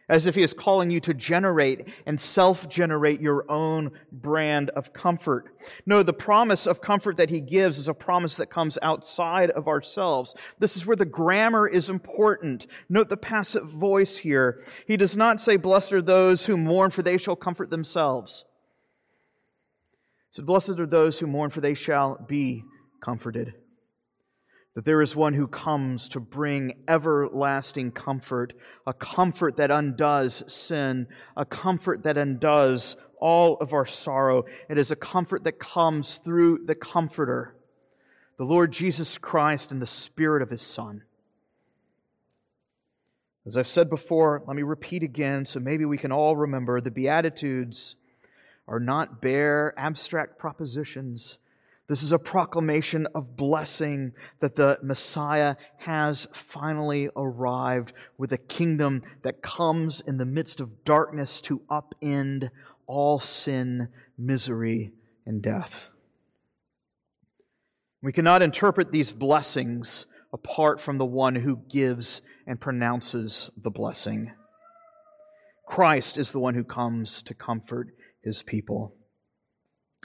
As 0.08 0.28
if 0.28 0.36
He 0.36 0.44
is 0.44 0.54
calling 0.54 0.91
you 0.91 1.00
to 1.02 1.13
generate 1.13 1.88
and 2.06 2.20
self 2.20 2.70
generate 2.70 3.22
your 3.22 3.50
own 3.50 3.91
brand 4.12 4.70
of 4.72 4.94
comfort. 4.94 5.56
No, 5.86 6.04
the 6.04 6.13
promise 6.13 6.68
of 6.68 6.82
comfort 6.82 7.18
that 7.18 7.30
He 7.30 7.41
gives 7.41 7.78
is 7.78 7.88
a 7.88 7.94
promise 7.94 8.38
that 8.38 8.52
comes 8.52 8.78
outside 8.82 9.50
of 9.52 9.68
ourselves. 9.68 10.36
This 10.60 10.78
is 10.78 10.86
where 10.86 10.96
the 10.96 11.06
grammar 11.06 11.68
is 11.68 11.89
important. 11.89 12.68
Note 12.88 13.10
the 13.10 13.18
passive 13.18 13.68
voice 13.68 14.18
here. 14.18 14.62
He 14.88 14.98
does 14.98 15.18
not 15.18 15.39
say, 15.39 15.58
Blessed 15.58 15.94
are 15.94 16.02
those 16.02 16.46
who 16.46 16.56
mourn, 16.56 16.91
for 16.91 17.02
they 17.02 17.18
shall 17.18 17.36
comfort 17.36 17.70
themselves. 17.72 18.46
So 20.36 20.44
blessed 20.44 20.80
are 20.80 20.86
those 20.86 21.18
who 21.18 21.28
mourn, 21.28 21.50
for 21.50 21.62
they 21.62 21.76
shall 21.76 22.18
be 22.28 22.65
comforted. 23.02 23.54
That 24.76 24.86
there 24.86 25.02
is 25.02 25.16
one 25.16 25.34
who 25.34 25.48
comes 25.48 26.10
to 26.10 26.20
bring 26.20 26.84
everlasting 26.88 27.92
comfort, 27.92 28.54
a 28.86 28.94
comfort 28.94 29.58
that 29.58 29.72
undoes 29.72 30.44
sin, 30.48 31.08
a 31.36 31.46
comfort 31.46 32.04
that 32.04 32.18
undoes 32.18 32.98
all 33.20 33.56
of 33.58 33.74
our 33.74 33.86
sorrow. 33.86 34.44
It 34.70 34.78
is 34.78 34.92
a 34.92 34.96
comfort 34.96 35.46
that 35.46 35.60
comes 35.60 36.18
through 36.18 36.66
the 36.66 36.76
Comforter, 36.76 37.56
the 38.38 38.44
Lord 38.44 38.74
Jesus 38.74 39.18
Christ 39.18 39.72
and 39.72 39.82
the 39.82 39.88
Spirit 39.88 40.42
of 40.42 40.50
His 40.50 40.62
Son. 40.62 41.04
As 43.48 43.58
I've 43.58 43.68
said 43.68 43.90
before, 43.90 44.44
let 44.48 44.56
me 44.56 44.64
repeat 44.64 45.04
again 45.04 45.46
so 45.46 45.60
maybe 45.60 45.86
we 45.86 45.98
can 45.98 46.12
all 46.12 46.36
remember 46.36 46.82
the 46.82 46.92
Beatitudes 46.92 47.96
are 48.68 48.80
not 48.80 49.22
bare, 49.22 49.74
abstract 49.78 50.40
propositions. 50.40 51.38
This 51.88 52.02
is 52.02 52.12
a 52.12 52.19
proclamation 52.19 53.08
of 53.13 53.36
blessing 53.38 54.13
that 54.39 54.56
the 54.56 54.80
Messiah 54.82 55.56
has 55.77 56.27
finally 56.33 57.10
arrived 57.15 57.94
with 58.17 58.33
a 58.33 58.40
kingdom 58.40 59.04
that 59.23 59.44
comes 59.44 60.02
in 60.02 60.17
the 60.17 60.25
midst 60.25 60.60
of 60.60 60.83
darkness 60.83 61.40
to 61.42 61.62
upend 61.69 62.50
all 62.88 63.19
sin, 63.19 63.90
misery, 64.17 64.94
and 65.27 65.44
death. 65.44 65.90
We 68.02 68.12
cannot 68.12 68.42
interpret 68.42 68.92
these 68.92 69.12
blessings 69.12 70.08
apart 70.33 70.81
from 70.81 70.98
the 70.98 71.06
one 71.06 71.36
who 71.36 71.62
gives 71.69 72.21
and 72.48 72.60
pronounces 72.60 73.52
the 73.62 73.71
blessing. 73.71 74.31
Christ 75.67 76.17
is 76.17 76.31
the 76.31 76.40
one 76.40 76.56
who 76.56 76.63
comes 76.63 77.21
to 77.23 77.33
comfort 77.33 77.90
his 78.23 78.42
people. 78.42 78.96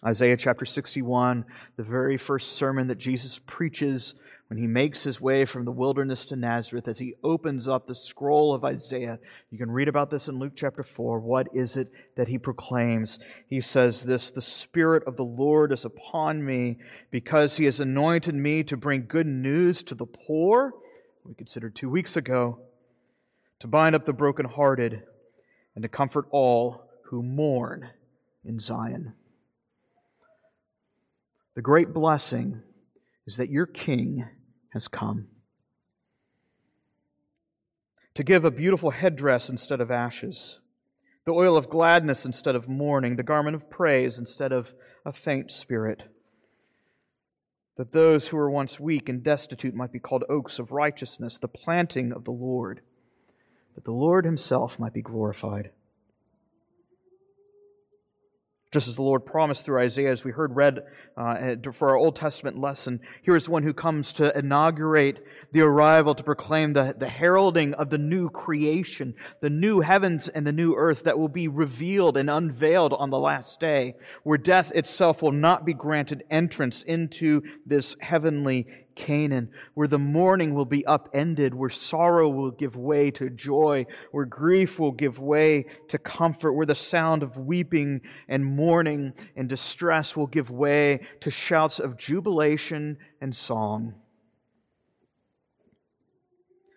Isaiah 0.05 0.37
chapter 0.37 0.65
61, 0.65 1.45
the 1.77 1.83
very 1.83 2.17
first 2.17 2.53
sermon 2.53 2.89
that 2.89 2.99
Jesus 2.99 3.39
preaches 3.39 4.15
when 4.49 4.59
he 4.59 4.67
makes 4.67 5.05
his 5.05 5.21
way 5.21 5.45
from 5.45 5.65
the 5.65 5.71
wilderness 5.71 6.25
to 6.25 6.37
Nazareth, 6.37 6.89
as 6.89 6.99
he 6.99 7.15
opens 7.23 7.69
up 7.69 7.87
the 7.87 7.95
scroll 7.95 8.53
of 8.53 8.65
Isaiah. 8.65 9.19
You 9.51 9.59
can 9.59 9.71
read 9.71 9.87
about 9.87 10.11
this 10.11 10.27
in 10.27 10.39
Luke 10.39 10.55
chapter 10.57 10.83
4. 10.83 11.21
What 11.21 11.47
is 11.55 11.77
it 11.77 11.93
that 12.17 12.27
he 12.27 12.37
proclaims? 12.37 13.21
He 13.47 13.61
says 13.61 14.03
this 14.03 14.31
The 14.31 14.43
Spirit 14.43 15.05
of 15.07 15.17
the 15.17 15.23
Lord 15.23 15.71
is 15.71 15.85
upon 15.85 16.45
me 16.45 16.79
because 17.13 17.59
he 17.59 17.67
has 17.67 17.79
anointed 17.79 18.35
me 18.35 18.65
to 18.65 18.77
bring 18.77 19.07
good 19.07 19.29
news 19.29 19.85
to 19.85 19.95
the 19.95 20.07
poor. 20.07 20.73
We 21.25 21.35
considered 21.35 21.77
two 21.77 21.91
weeks 21.91 22.17
ago, 22.17 22.59
to 23.61 23.69
bind 23.69 23.95
up 23.95 24.07
the 24.07 24.13
brokenhearted 24.13 25.03
and 25.75 25.83
to 25.83 25.89
comfort 25.89 26.27
all 26.31 26.89
who 27.05 27.23
mourn 27.23 27.91
in 28.45 28.59
Zion. 28.59 29.13
The 31.55 31.63
great 31.63 31.93
blessing 31.93 32.63
is 33.27 33.37
that 33.37 33.51
your 33.51 33.67
King 33.67 34.27
has 34.73 34.89
come 34.89 35.27
to 38.15 38.25
give 38.25 38.45
a 38.45 38.51
beautiful 38.51 38.91
headdress 38.91 39.49
instead 39.49 39.81
of 39.81 39.91
ashes, 39.91 40.59
the 41.25 41.33
oil 41.33 41.57
of 41.57 41.69
gladness 41.71 42.25
instead 42.25 42.55
of 42.55 42.69
mourning, 42.69 43.17
the 43.17 43.23
garment 43.23 43.55
of 43.55 43.71
praise 43.71 44.19
instead 44.19 44.53
of 44.53 44.75
a 45.05 45.13
faint 45.13 45.51
spirit. 45.51 46.05
That 47.77 47.93
those 47.93 48.29
who 48.29 48.37
were 48.37 48.51
once 48.51 48.79
weak 48.79 49.09
and 49.09 49.23
destitute 49.23 49.75
might 49.75 49.93
be 49.93 50.01
called 50.01 50.25
oaks 50.29 50.59
of 50.59 50.71
righteousness, 50.71 51.39
the 51.39 51.49
planting 51.49 52.13
of 52.13 52.25
the 52.25 52.31
Lord, 52.31 52.81
that 53.75 53.85
the 53.85 53.93
Lord 53.93 54.25
himself 54.25 54.79
might 54.79 54.93
be 54.93 55.03
glorified 55.03 55.71
just 58.73 58.87
as 58.87 58.97
the 58.97 59.03
Lord 59.03 59.27
promised 59.27 59.65
through 59.65 59.81
Isaiah, 59.81 60.13
as 60.13 60.23
we 60.23 60.31
heard 60.31 60.55
read 60.55 60.85
uh, 61.17 61.57
for 61.73 61.91
our 61.91 61.97
Old 61.97 62.15
Testament 62.15 62.57
lesson. 62.59 63.01
Here 63.23 63.35
is 63.35 63.49
one 63.49 63.65
who 63.65 63.75
comes 63.75 64.13
to 64.15 64.37
inaugurate 64.39 65.25
the 65.51 65.63
arrival, 65.63 66.15
to 66.15 66.23
proclaim 66.23 66.73
the, 66.73 66.95
the 66.97 67.09
heralding 67.09 67.75
of 67.75 67.91
the 67.91 67.99
new 67.99 68.31
creation, 68.31 69.15
the 69.41 69.51
new 69.51 69.81
heavens 69.81 70.29
and 70.29 70.47
the 70.47 70.53
new 70.53 70.77
earth 70.77 71.03
that 71.03 71.19
will 71.19 71.29
be 71.29 71.49
revealed 71.49 72.17
and 72.17 72.31
unveiled 72.31 72.93
on 72.93 73.11
the 73.11 73.19
last 73.19 73.59
day, 73.59 73.97
where 74.23 74.39
death 74.39 74.71
itself 74.73 75.21
will 75.21 75.33
not 75.33 75.65
be 75.65 75.75
granted 75.75 76.23
entrance 76.31 76.85
into 76.85 77.43
this 77.67 77.97
heavenly 78.01 78.69
Canaan, 79.01 79.51
where 79.73 79.89
the 79.89 79.99
mourning 79.99 80.55
will 80.55 80.67
be 80.67 80.85
upended, 80.85 81.55
where 81.55 81.71
sorrow 81.71 82.29
will 82.29 82.51
give 82.51 82.77
way 82.77 83.11
to 83.13 83.31
joy, 83.31 83.87
where 84.13 84.27
grief 84.27 84.79
will 84.79 84.93
give 84.93 85.19
way 85.19 85.65
to 85.89 85.99
comfort, 85.99 86.53
where 86.53 86.67
the 86.67 86.75
sound 86.75 87.23
of 87.23 87.39
weeping 87.39 88.03
and 88.29 88.45
mourning 88.45 89.15
and 89.37 89.49
distress 89.49 90.17
will 90.17 90.27
give 90.27 90.51
way 90.51 91.01
to 91.21 91.31
shouts 91.31 91.81
of 91.81 91.97
jubilation 91.97 92.99
and 93.23 93.35
song. 93.35 93.95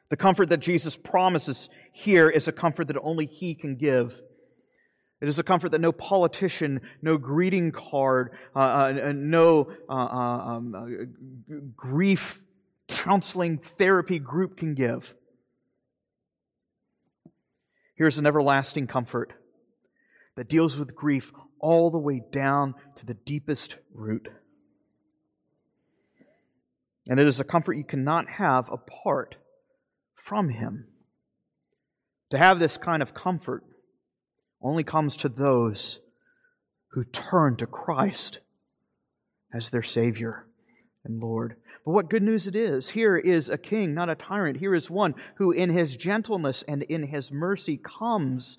The 0.10 0.18
comfort 0.18 0.48
that 0.50 0.62
Jesus 0.62 0.96
promises 0.96 1.70
here 1.92 2.30
is 2.30 2.48
a 2.48 2.54
comfort 2.54 2.88
that 2.88 2.98
only 3.02 3.26
He 3.26 3.54
can 3.54 3.76
give. 3.76 4.22
It 5.24 5.30
is 5.30 5.40
a 5.40 5.44
comfort 5.44 5.70
that 5.70 5.80
no 5.80 5.94
politician, 5.94 6.82
no 7.02 7.18
greeting 7.18 7.72
card, 7.72 8.32
uh, 8.54 8.60
uh, 8.60 9.14
no 9.16 9.72
uh, 9.88 9.94
uh 9.94 9.96
um, 9.96 10.76
uh, 10.76 11.56
grief 11.78 12.42
counseling 12.90 13.58
therapy 13.58 14.20
group 14.20 14.58
can 14.58 14.76
give. 14.76 15.16
Here's 17.96 18.18
an 18.18 18.26
everlasting 18.26 18.88
comfort 18.88 19.32
that 20.36 20.50
deals 20.50 20.78
with 20.78 20.94
grief 20.94 21.32
all 21.58 21.90
the 21.90 22.00
way 22.00 22.22
down 22.30 22.76
to 22.98 23.06
the 23.06 23.14
deepest 23.14 23.78
root. 23.94 24.28
And 27.08 27.18
it 27.18 27.28
is 27.28 27.40
a 27.40 27.46
comfort 27.46 27.78
you 27.78 27.86
cannot 27.86 28.30
have 28.30 28.70
apart 28.70 29.38
from 30.16 30.50
Him. 30.50 30.88
To 32.32 32.38
have 32.38 32.60
this 32.60 32.76
kind 32.76 33.02
of 33.02 33.14
comfort, 33.14 33.64
only 34.64 34.84
comes 34.84 35.18
to 35.18 35.30
those 35.30 36.00
who 36.90 37.04
turn 37.04 37.58
to 37.58 37.68
Christ 37.68 38.40
as 39.54 39.70
their 39.70 39.84
Savior 39.84 40.46
and 41.04 41.22
Lord. 41.22 41.56
But 41.86 41.92
what 41.92 42.10
good 42.10 42.24
news 42.24 42.48
it 42.48 42.56
is! 42.56 42.90
Here 42.90 43.18
is 43.18 43.50
a 43.50 43.58
king, 43.58 43.94
not 43.94 44.10
a 44.10 44.16
tyrant. 44.16 44.58
Here 44.58 44.74
is 44.74 44.90
one 44.90 45.16
who, 45.36 45.52
in 45.52 45.70
his 45.70 45.98
gentleness 45.98 46.64
and 46.68 46.84
in 46.84 47.04
his 47.04 47.32
mercy, 47.32 47.78
comes 47.78 48.58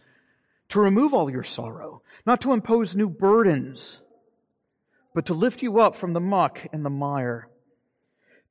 to 0.69 0.81
remove 0.81 1.15
all 1.15 1.31
your 1.31 1.45
sorrow, 1.45 2.03
not 2.27 2.41
to 2.43 2.53
impose 2.53 2.95
new 2.95 3.09
burdens, 3.09 4.01
but 5.15 5.27
to 5.27 5.35
lift 5.35 5.63
you 5.63 5.81
up 5.81 5.97
from 5.97 6.13
the 6.13 6.21
muck 6.21 6.67
and 6.73 6.85
the 6.85 6.91
mire 6.91 7.49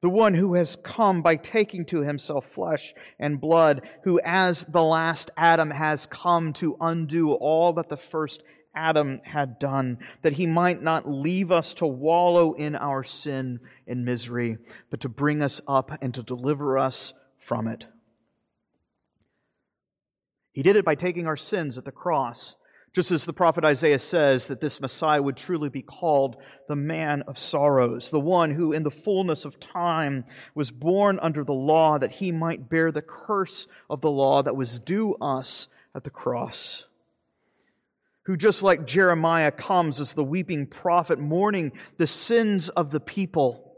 the 0.03 0.09
one 0.09 0.33
who 0.33 0.55
has 0.55 0.75
come 0.75 1.21
by 1.21 1.37
taking 1.37 1.85
to 1.85 2.01
himself 2.01 2.45
flesh 2.45 2.93
and 3.19 3.39
blood, 3.39 3.81
who, 4.03 4.19
as 4.25 4.65
the 4.65 4.83
last 4.83 5.31
Adam, 5.37 5.69
has 5.69 6.05
come 6.07 6.51
to 6.51 6.75
undo 6.81 7.31
all 7.31 7.71
that 7.71 7.87
the 7.87 7.95
first 7.95 8.43
Adam 8.75 9.21
had 9.23 9.57
done, 9.59 9.97
that 10.21 10.33
he 10.33 10.45
might 10.45 10.81
not 10.81 11.09
leave 11.09 11.53
us 11.53 11.73
to 11.75 11.85
wallow 11.85 12.51
in 12.51 12.75
our 12.75 13.01
sin 13.05 13.61
and 13.87 14.03
misery, 14.03 14.57
but 14.91 14.99
to 14.99 15.07
bring 15.07 15.41
us 15.41 15.61
up 15.69 15.97
and 16.01 16.13
to 16.13 16.21
deliver 16.21 16.77
us 16.77 17.13
from 17.37 17.65
it. 17.69 17.85
He 20.51 20.63
did 20.63 20.75
it 20.75 20.83
by 20.83 20.95
taking 20.95 21.27
our 21.27 21.37
sins 21.37 21.77
at 21.77 21.85
the 21.85 21.93
cross 21.93 22.57
just 22.93 23.11
as 23.11 23.25
the 23.25 23.33
prophet 23.33 23.65
Isaiah 23.65 23.97
says 23.97 24.47
that 24.47 24.61
this 24.61 24.79
Messiah 24.79 25.21
would 25.21 25.35
truly 25.35 25.69
be 25.69 25.81
called 25.81 26.37
the 26.67 26.75
man 26.75 27.23
of 27.23 27.39
sorrows, 27.39 28.11
the 28.11 28.19
one 28.19 28.51
who 28.51 28.71
in 28.71 28.83
the 28.83 28.91
fullness 28.91 29.45
of 29.45 29.59
time 29.59 30.25
was 30.53 30.69
born 30.69 31.17
under 31.19 31.43
the 31.43 31.53
law 31.53 31.97
that 31.97 32.11
he 32.11 32.31
might 32.31 32.69
bear 32.69 32.91
the 32.91 33.01
curse 33.01 33.67
of 33.89 34.01
the 34.01 34.11
law 34.11 34.43
that 34.43 34.55
was 34.55 34.77
due 34.77 35.15
us 35.15 35.67
at 35.95 36.03
the 36.03 36.11
cross. 36.11 36.85
Who, 38.23 38.37
just 38.37 38.61
like 38.61 38.85
Jeremiah, 38.85 39.51
comes 39.51 39.99
as 39.99 40.13
the 40.13 40.23
weeping 40.23 40.67
prophet, 40.67 41.19
mourning 41.19 41.73
the 41.97 42.07
sins 42.07 42.69
of 42.69 42.91
the 42.91 42.99
people 43.01 43.72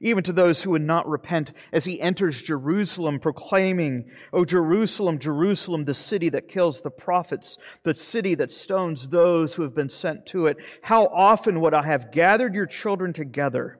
even 0.00 0.22
to 0.24 0.32
those 0.32 0.62
who 0.62 0.70
would 0.70 0.82
not 0.82 1.08
repent, 1.08 1.52
as 1.72 1.86
he 1.86 2.00
enters 2.00 2.42
Jerusalem, 2.42 3.18
proclaiming, 3.18 4.10
O 4.32 4.44
Jerusalem, 4.44 5.18
Jerusalem, 5.18 5.84
the 5.84 5.94
city 5.94 6.28
that 6.28 6.48
kills 6.48 6.80
the 6.80 6.90
prophets, 6.90 7.56
the 7.82 7.96
city 7.96 8.34
that 8.34 8.50
stones 8.50 9.08
those 9.08 9.54
who 9.54 9.62
have 9.62 9.74
been 9.74 9.88
sent 9.88 10.26
to 10.26 10.46
it. 10.46 10.58
How 10.82 11.06
often 11.06 11.60
would 11.60 11.72
I 11.72 11.84
have 11.84 12.12
gathered 12.12 12.54
your 12.54 12.66
children 12.66 13.14
together, 13.14 13.78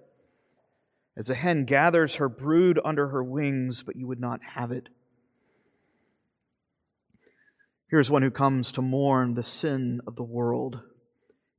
as 1.16 1.28
a 1.28 1.34
hen 1.34 1.64
gathers 1.64 2.16
her 2.16 2.28
brood 2.30 2.80
under 2.82 3.08
her 3.08 3.22
wings, 3.22 3.82
but 3.82 3.96
you 3.96 4.06
would 4.06 4.20
not 4.20 4.40
have 4.54 4.72
it? 4.72 4.88
Here's 7.90 8.10
one 8.10 8.22
who 8.22 8.30
comes 8.30 8.72
to 8.72 8.82
mourn 8.82 9.34
the 9.34 9.42
sin 9.42 10.00
of 10.06 10.16
the 10.16 10.24
world, 10.24 10.80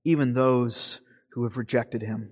even 0.04 0.34
those 0.34 1.00
who 1.34 1.44
have 1.44 1.58
rejected 1.58 2.02
him. 2.02 2.32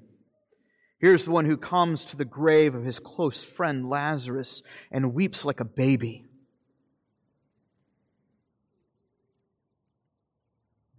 Here's 0.99 1.25
the 1.25 1.31
one 1.31 1.45
who 1.45 1.57
comes 1.57 2.05
to 2.05 2.17
the 2.17 2.25
grave 2.25 2.73
of 2.73 2.85
his 2.85 2.99
close 2.99 3.43
friend 3.43 3.89
Lazarus 3.89 4.63
and 4.91 5.13
weeps 5.13 5.43
like 5.43 5.59
a 5.59 5.65
baby. 5.65 6.25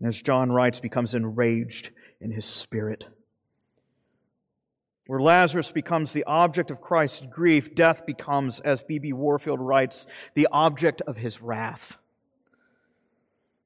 As 0.05 0.20
John 0.20 0.53
writes, 0.53 0.78
becomes 0.78 1.14
enraged 1.14 1.90
in 2.20 2.30
his 2.30 2.44
spirit. 2.44 3.05
Where 5.07 5.20
Lazarus 5.20 5.70
becomes 5.70 6.12
the 6.12 6.24
object 6.24 6.70
of 6.70 6.80
Christ's 6.80 7.24
grief, 7.30 7.74
death 7.74 8.05
becomes, 8.05 8.61
as 8.61 8.82
B.B. 8.82 9.12
Warfield 9.12 9.61
writes, 9.61 10.07
the 10.34 10.49
object 10.51 11.01
of 11.03 11.16
his 11.16 11.40
wrath. 11.40 11.97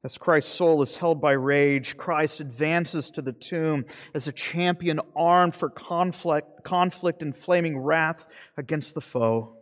As 0.02 0.16
Christ's 0.16 0.54
soul 0.54 0.80
is 0.80 0.96
held 0.96 1.20
by 1.20 1.32
rage, 1.32 1.98
Christ 1.98 2.40
advances 2.40 3.10
to 3.10 3.22
the 3.22 3.34
tomb 3.34 3.84
as 4.14 4.26
a 4.26 4.32
champion 4.32 4.98
armed 5.14 5.54
for 5.54 5.68
conflict, 5.68 6.64
conflict 6.64 7.20
and 7.20 7.36
flaming 7.36 7.78
wrath 7.78 8.26
against 8.56 8.94
the 8.94 9.02
foe, 9.02 9.58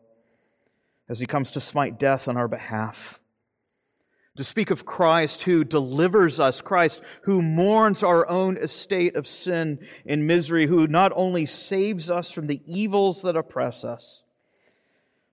as 1.08 1.18
he 1.18 1.26
comes 1.26 1.50
to 1.52 1.60
smite 1.60 1.98
death 1.98 2.28
on 2.28 2.36
our 2.36 2.46
behalf. 2.46 3.18
To 4.36 4.44
speak 4.44 4.70
of 4.70 4.86
Christ 4.86 5.42
who 5.42 5.64
delivers 5.64 6.38
us, 6.38 6.60
Christ 6.60 7.00
who 7.22 7.42
mourns 7.42 8.04
our 8.04 8.28
own 8.28 8.56
estate 8.56 9.16
of 9.16 9.26
sin 9.26 9.80
and 10.06 10.28
misery, 10.28 10.66
who 10.66 10.86
not 10.86 11.10
only 11.16 11.46
saves 11.46 12.08
us 12.08 12.30
from 12.30 12.46
the 12.46 12.62
evils 12.64 13.22
that 13.22 13.34
oppress 13.34 13.82
us, 13.82 14.22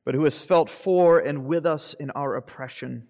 but 0.03 0.15
who 0.15 0.23
has 0.23 0.41
felt 0.41 0.71
for 0.71 1.19
and 1.19 1.45
with 1.45 1.67
us 1.67 1.93
in 1.93 2.09
our 2.11 2.35
oppression 2.35 3.07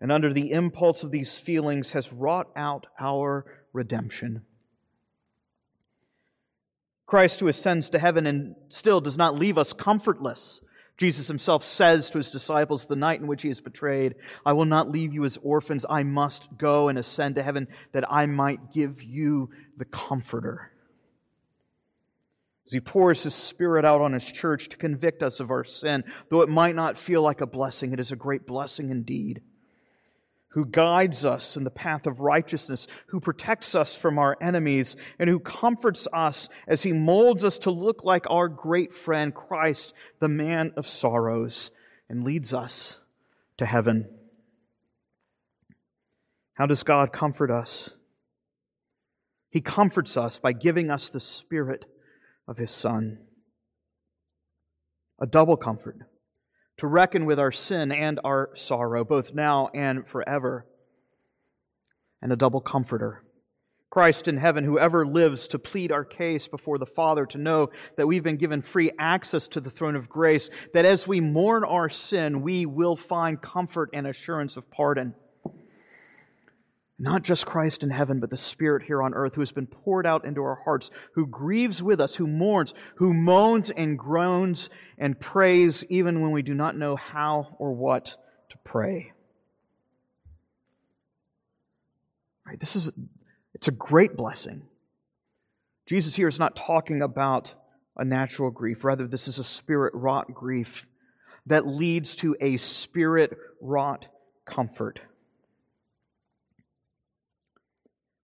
and 0.00 0.12
under 0.12 0.32
the 0.32 0.52
impulse 0.52 1.04
of 1.04 1.10
these 1.10 1.36
feelings 1.36 1.92
has 1.92 2.12
wrought 2.12 2.48
out 2.56 2.86
our 3.00 3.46
redemption. 3.72 4.42
Christ, 7.06 7.40
who 7.40 7.48
ascends 7.48 7.88
to 7.90 7.98
heaven 7.98 8.26
and 8.26 8.56
still 8.68 9.00
does 9.00 9.16
not 9.16 9.38
leave 9.38 9.58
us 9.58 9.72
comfortless. 9.72 10.60
Jesus 10.96 11.28
himself 11.28 11.62
says 11.62 12.10
to 12.10 12.18
his 12.18 12.30
disciples 12.30 12.86
the 12.86 12.96
night 12.96 13.20
in 13.20 13.26
which 13.26 13.42
he 13.42 13.48
is 13.48 13.60
betrayed, 13.60 14.16
I 14.44 14.54
will 14.54 14.64
not 14.64 14.90
leave 14.90 15.14
you 15.14 15.24
as 15.24 15.38
orphans. 15.42 15.86
I 15.88 16.02
must 16.02 16.56
go 16.58 16.88
and 16.88 16.98
ascend 16.98 17.36
to 17.36 17.42
heaven 17.42 17.68
that 17.92 18.10
I 18.10 18.26
might 18.26 18.72
give 18.72 19.02
you 19.02 19.50
the 19.76 19.84
Comforter. 19.84 20.72
As 22.66 22.72
he 22.72 22.80
pours 22.80 23.22
his 23.22 23.34
Spirit 23.34 23.84
out 23.84 24.00
on 24.00 24.12
his 24.12 24.26
church 24.26 24.68
to 24.70 24.76
convict 24.76 25.22
us 25.22 25.38
of 25.38 25.50
our 25.50 25.64
sin, 25.64 26.02
though 26.30 26.40
it 26.40 26.48
might 26.48 26.74
not 26.74 26.98
feel 26.98 27.22
like 27.22 27.40
a 27.40 27.46
blessing, 27.46 27.92
it 27.92 28.00
is 28.00 28.10
a 28.10 28.16
great 28.16 28.46
blessing 28.46 28.90
indeed 28.90 29.42
who 30.56 30.64
guides 30.64 31.22
us 31.22 31.58
in 31.58 31.64
the 31.64 31.70
path 31.70 32.06
of 32.06 32.20
righteousness, 32.20 32.86
who 33.08 33.20
protects 33.20 33.74
us 33.74 33.94
from 33.94 34.18
our 34.18 34.38
enemies, 34.40 34.96
and 35.18 35.28
who 35.28 35.38
comforts 35.38 36.08
us 36.14 36.48
as 36.66 36.82
he 36.82 36.94
molds 36.94 37.44
us 37.44 37.58
to 37.58 37.70
look 37.70 38.04
like 38.04 38.24
our 38.30 38.48
great 38.48 38.94
friend 38.94 39.34
Christ, 39.34 39.92
the 40.18 40.28
man 40.28 40.72
of 40.74 40.88
sorrows, 40.88 41.70
and 42.08 42.24
leads 42.24 42.54
us 42.54 42.96
to 43.58 43.66
heaven. 43.66 44.08
How 46.54 46.64
does 46.64 46.82
God 46.82 47.12
comfort 47.12 47.50
us? 47.50 47.90
He 49.50 49.60
comforts 49.60 50.16
us 50.16 50.38
by 50.38 50.54
giving 50.54 50.90
us 50.90 51.10
the 51.10 51.20
Spirit 51.20 51.84
of 52.48 52.56
His 52.56 52.70
Son. 52.70 53.18
A 55.20 55.26
double 55.26 55.58
comfort 55.58 55.98
to 56.78 56.86
reckon 56.86 57.24
with 57.24 57.38
our 57.38 57.52
sin 57.52 57.90
and 57.90 58.20
our 58.24 58.50
sorrow, 58.54 59.04
both 59.04 59.34
now 59.34 59.68
and 59.74 60.06
forever. 60.06 60.66
And 62.22 62.32
a 62.32 62.36
double 62.36 62.60
comforter. 62.60 63.22
Christ 63.90 64.28
in 64.28 64.36
heaven, 64.36 64.64
whoever 64.64 65.06
lives 65.06 65.48
to 65.48 65.58
plead 65.58 65.90
our 65.90 66.04
case 66.04 66.48
before 66.48 66.76
the 66.76 66.84
Father, 66.84 67.24
to 67.26 67.38
know 67.38 67.70
that 67.96 68.06
we've 68.06 68.22
been 68.22 68.36
given 68.36 68.60
free 68.60 68.90
access 68.98 69.48
to 69.48 69.60
the 69.60 69.70
throne 69.70 69.96
of 69.96 70.08
grace, 70.08 70.50
that 70.74 70.84
as 70.84 71.06
we 71.06 71.20
mourn 71.20 71.64
our 71.64 71.88
sin, 71.88 72.42
we 72.42 72.66
will 72.66 72.96
find 72.96 73.40
comfort 73.40 73.88
and 73.94 74.06
assurance 74.06 74.56
of 74.56 74.70
pardon. 74.70 75.14
Not 76.98 77.22
just 77.22 77.44
Christ 77.44 77.82
in 77.82 77.90
heaven, 77.90 78.20
but 78.20 78.30
the 78.30 78.38
Spirit 78.38 78.84
here 78.84 79.02
on 79.02 79.12
earth 79.12 79.34
who 79.34 79.42
has 79.42 79.52
been 79.52 79.66
poured 79.66 80.06
out 80.06 80.24
into 80.24 80.42
our 80.42 80.62
hearts, 80.64 80.90
who 81.12 81.26
grieves 81.26 81.82
with 81.82 82.00
us, 82.00 82.14
who 82.14 82.26
mourns, 82.26 82.72
who 82.96 83.12
moans 83.12 83.68
and 83.68 83.98
groans 83.98 84.70
and 84.96 85.20
prays 85.20 85.84
even 85.90 86.22
when 86.22 86.30
we 86.30 86.40
do 86.40 86.54
not 86.54 86.76
know 86.76 86.96
how 86.96 87.54
or 87.58 87.72
what 87.72 88.16
to 88.48 88.56
pray. 88.64 89.12
Right, 92.46 92.58
this 92.58 92.76
is 92.76 92.92
it's 93.52 93.68
a 93.68 93.72
great 93.72 94.16
blessing. 94.16 94.62
Jesus 95.84 96.14
here 96.14 96.28
is 96.28 96.38
not 96.38 96.56
talking 96.56 97.02
about 97.02 97.52
a 97.96 98.04
natural 98.04 98.50
grief, 98.50 98.84
rather 98.84 99.06
this 99.06 99.28
is 99.28 99.38
a 99.38 99.44
spirit 99.44 99.92
wrought 99.94 100.32
grief 100.32 100.86
that 101.46 101.66
leads 101.66 102.16
to 102.16 102.36
a 102.40 102.56
spirit 102.56 103.36
wrought 103.60 104.06
comfort. 104.44 105.00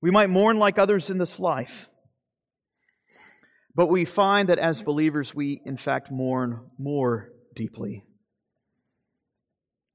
We 0.03 0.11
might 0.11 0.28
mourn 0.28 0.59
like 0.59 0.78
others 0.78 1.09
in 1.09 1.16
this 1.16 1.38
life. 1.38 1.88
But 3.74 3.86
we 3.86 4.05
find 4.05 4.48
that 4.48 4.59
as 4.59 4.82
believers, 4.82 5.34
we 5.34 5.62
in 5.64 5.78
fact 5.78 6.11
mourn 6.11 6.61
more 6.76 7.30
deeply. 7.55 8.05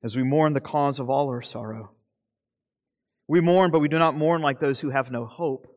As 0.03 0.15
we 0.15 0.23
mourn 0.23 0.53
the 0.53 0.61
cause 0.61 0.99
of 0.99 1.09
all 1.09 1.27
our 1.27 1.41
sorrow. 1.41 1.91
We 3.27 3.41
mourn, 3.41 3.71
but 3.71 3.79
we 3.79 3.89
do 3.89 3.99
not 3.99 4.15
mourn 4.15 4.41
like 4.41 4.59
those 4.59 4.79
who 4.79 4.89
have 4.89 5.11
no 5.11 5.25
hope. 5.25 5.67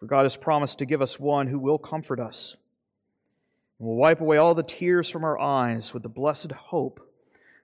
For 0.00 0.06
God 0.06 0.24
has 0.24 0.36
promised 0.36 0.78
to 0.80 0.86
give 0.86 1.00
us 1.00 1.20
one 1.20 1.46
who 1.46 1.60
will 1.60 1.78
comfort 1.78 2.18
us 2.18 2.56
and 3.78 3.86
will 3.86 3.96
wipe 3.96 4.20
away 4.20 4.36
all 4.36 4.54
the 4.54 4.64
tears 4.64 5.08
from 5.08 5.22
our 5.22 5.38
eyes 5.38 5.94
with 5.94 6.02
the 6.02 6.08
blessed 6.08 6.50
hope 6.50 7.00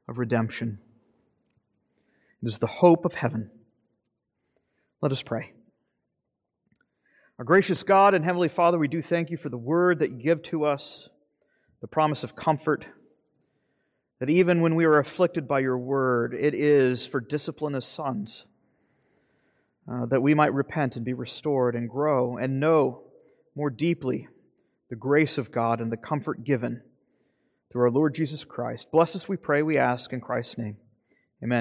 of 0.08 0.18
redemption. 0.18 0.78
It 2.42 2.46
is 2.46 2.58
the 2.58 2.68
hope 2.68 3.04
of 3.04 3.14
heaven. 3.14 3.50
Let 5.02 5.12
us 5.12 5.22
pray. 5.22 5.52
Our 7.38 7.44
gracious 7.44 7.82
God 7.82 8.12
and 8.12 8.22
Heavenly 8.22 8.50
Father, 8.50 8.78
we 8.78 8.86
do 8.86 9.00
thank 9.00 9.30
you 9.30 9.38
for 9.38 9.48
the 9.48 9.56
word 9.56 10.00
that 10.00 10.10
you 10.10 10.18
give 10.18 10.42
to 10.44 10.66
us, 10.66 11.08
the 11.80 11.86
promise 11.86 12.22
of 12.22 12.36
comfort, 12.36 12.84
that 14.18 14.28
even 14.28 14.60
when 14.60 14.74
we 14.74 14.84
are 14.84 14.98
afflicted 14.98 15.48
by 15.48 15.60
your 15.60 15.78
word, 15.78 16.36
it 16.38 16.54
is 16.54 17.06
for 17.06 17.18
discipline 17.18 17.74
as 17.74 17.86
sons, 17.86 18.44
uh, 19.90 20.04
that 20.04 20.20
we 20.20 20.34
might 20.34 20.52
repent 20.52 20.96
and 20.96 21.04
be 21.04 21.14
restored 21.14 21.74
and 21.74 21.88
grow 21.88 22.36
and 22.36 22.60
know 22.60 23.04
more 23.56 23.70
deeply 23.70 24.28
the 24.90 24.96
grace 24.96 25.38
of 25.38 25.50
God 25.50 25.80
and 25.80 25.90
the 25.90 25.96
comfort 25.96 26.44
given 26.44 26.82
through 27.72 27.84
our 27.84 27.90
Lord 27.90 28.14
Jesus 28.14 28.44
Christ. 28.44 28.90
Bless 28.92 29.16
us, 29.16 29.30
we 29.30 29.38
pray, 29.38 29.62
we 29.62 29.78
ask 29.78 30.12
in 30.12 30.20
Christ's 30.20 30.58
name. 30.58 30.76
Amen. 31.42 31.58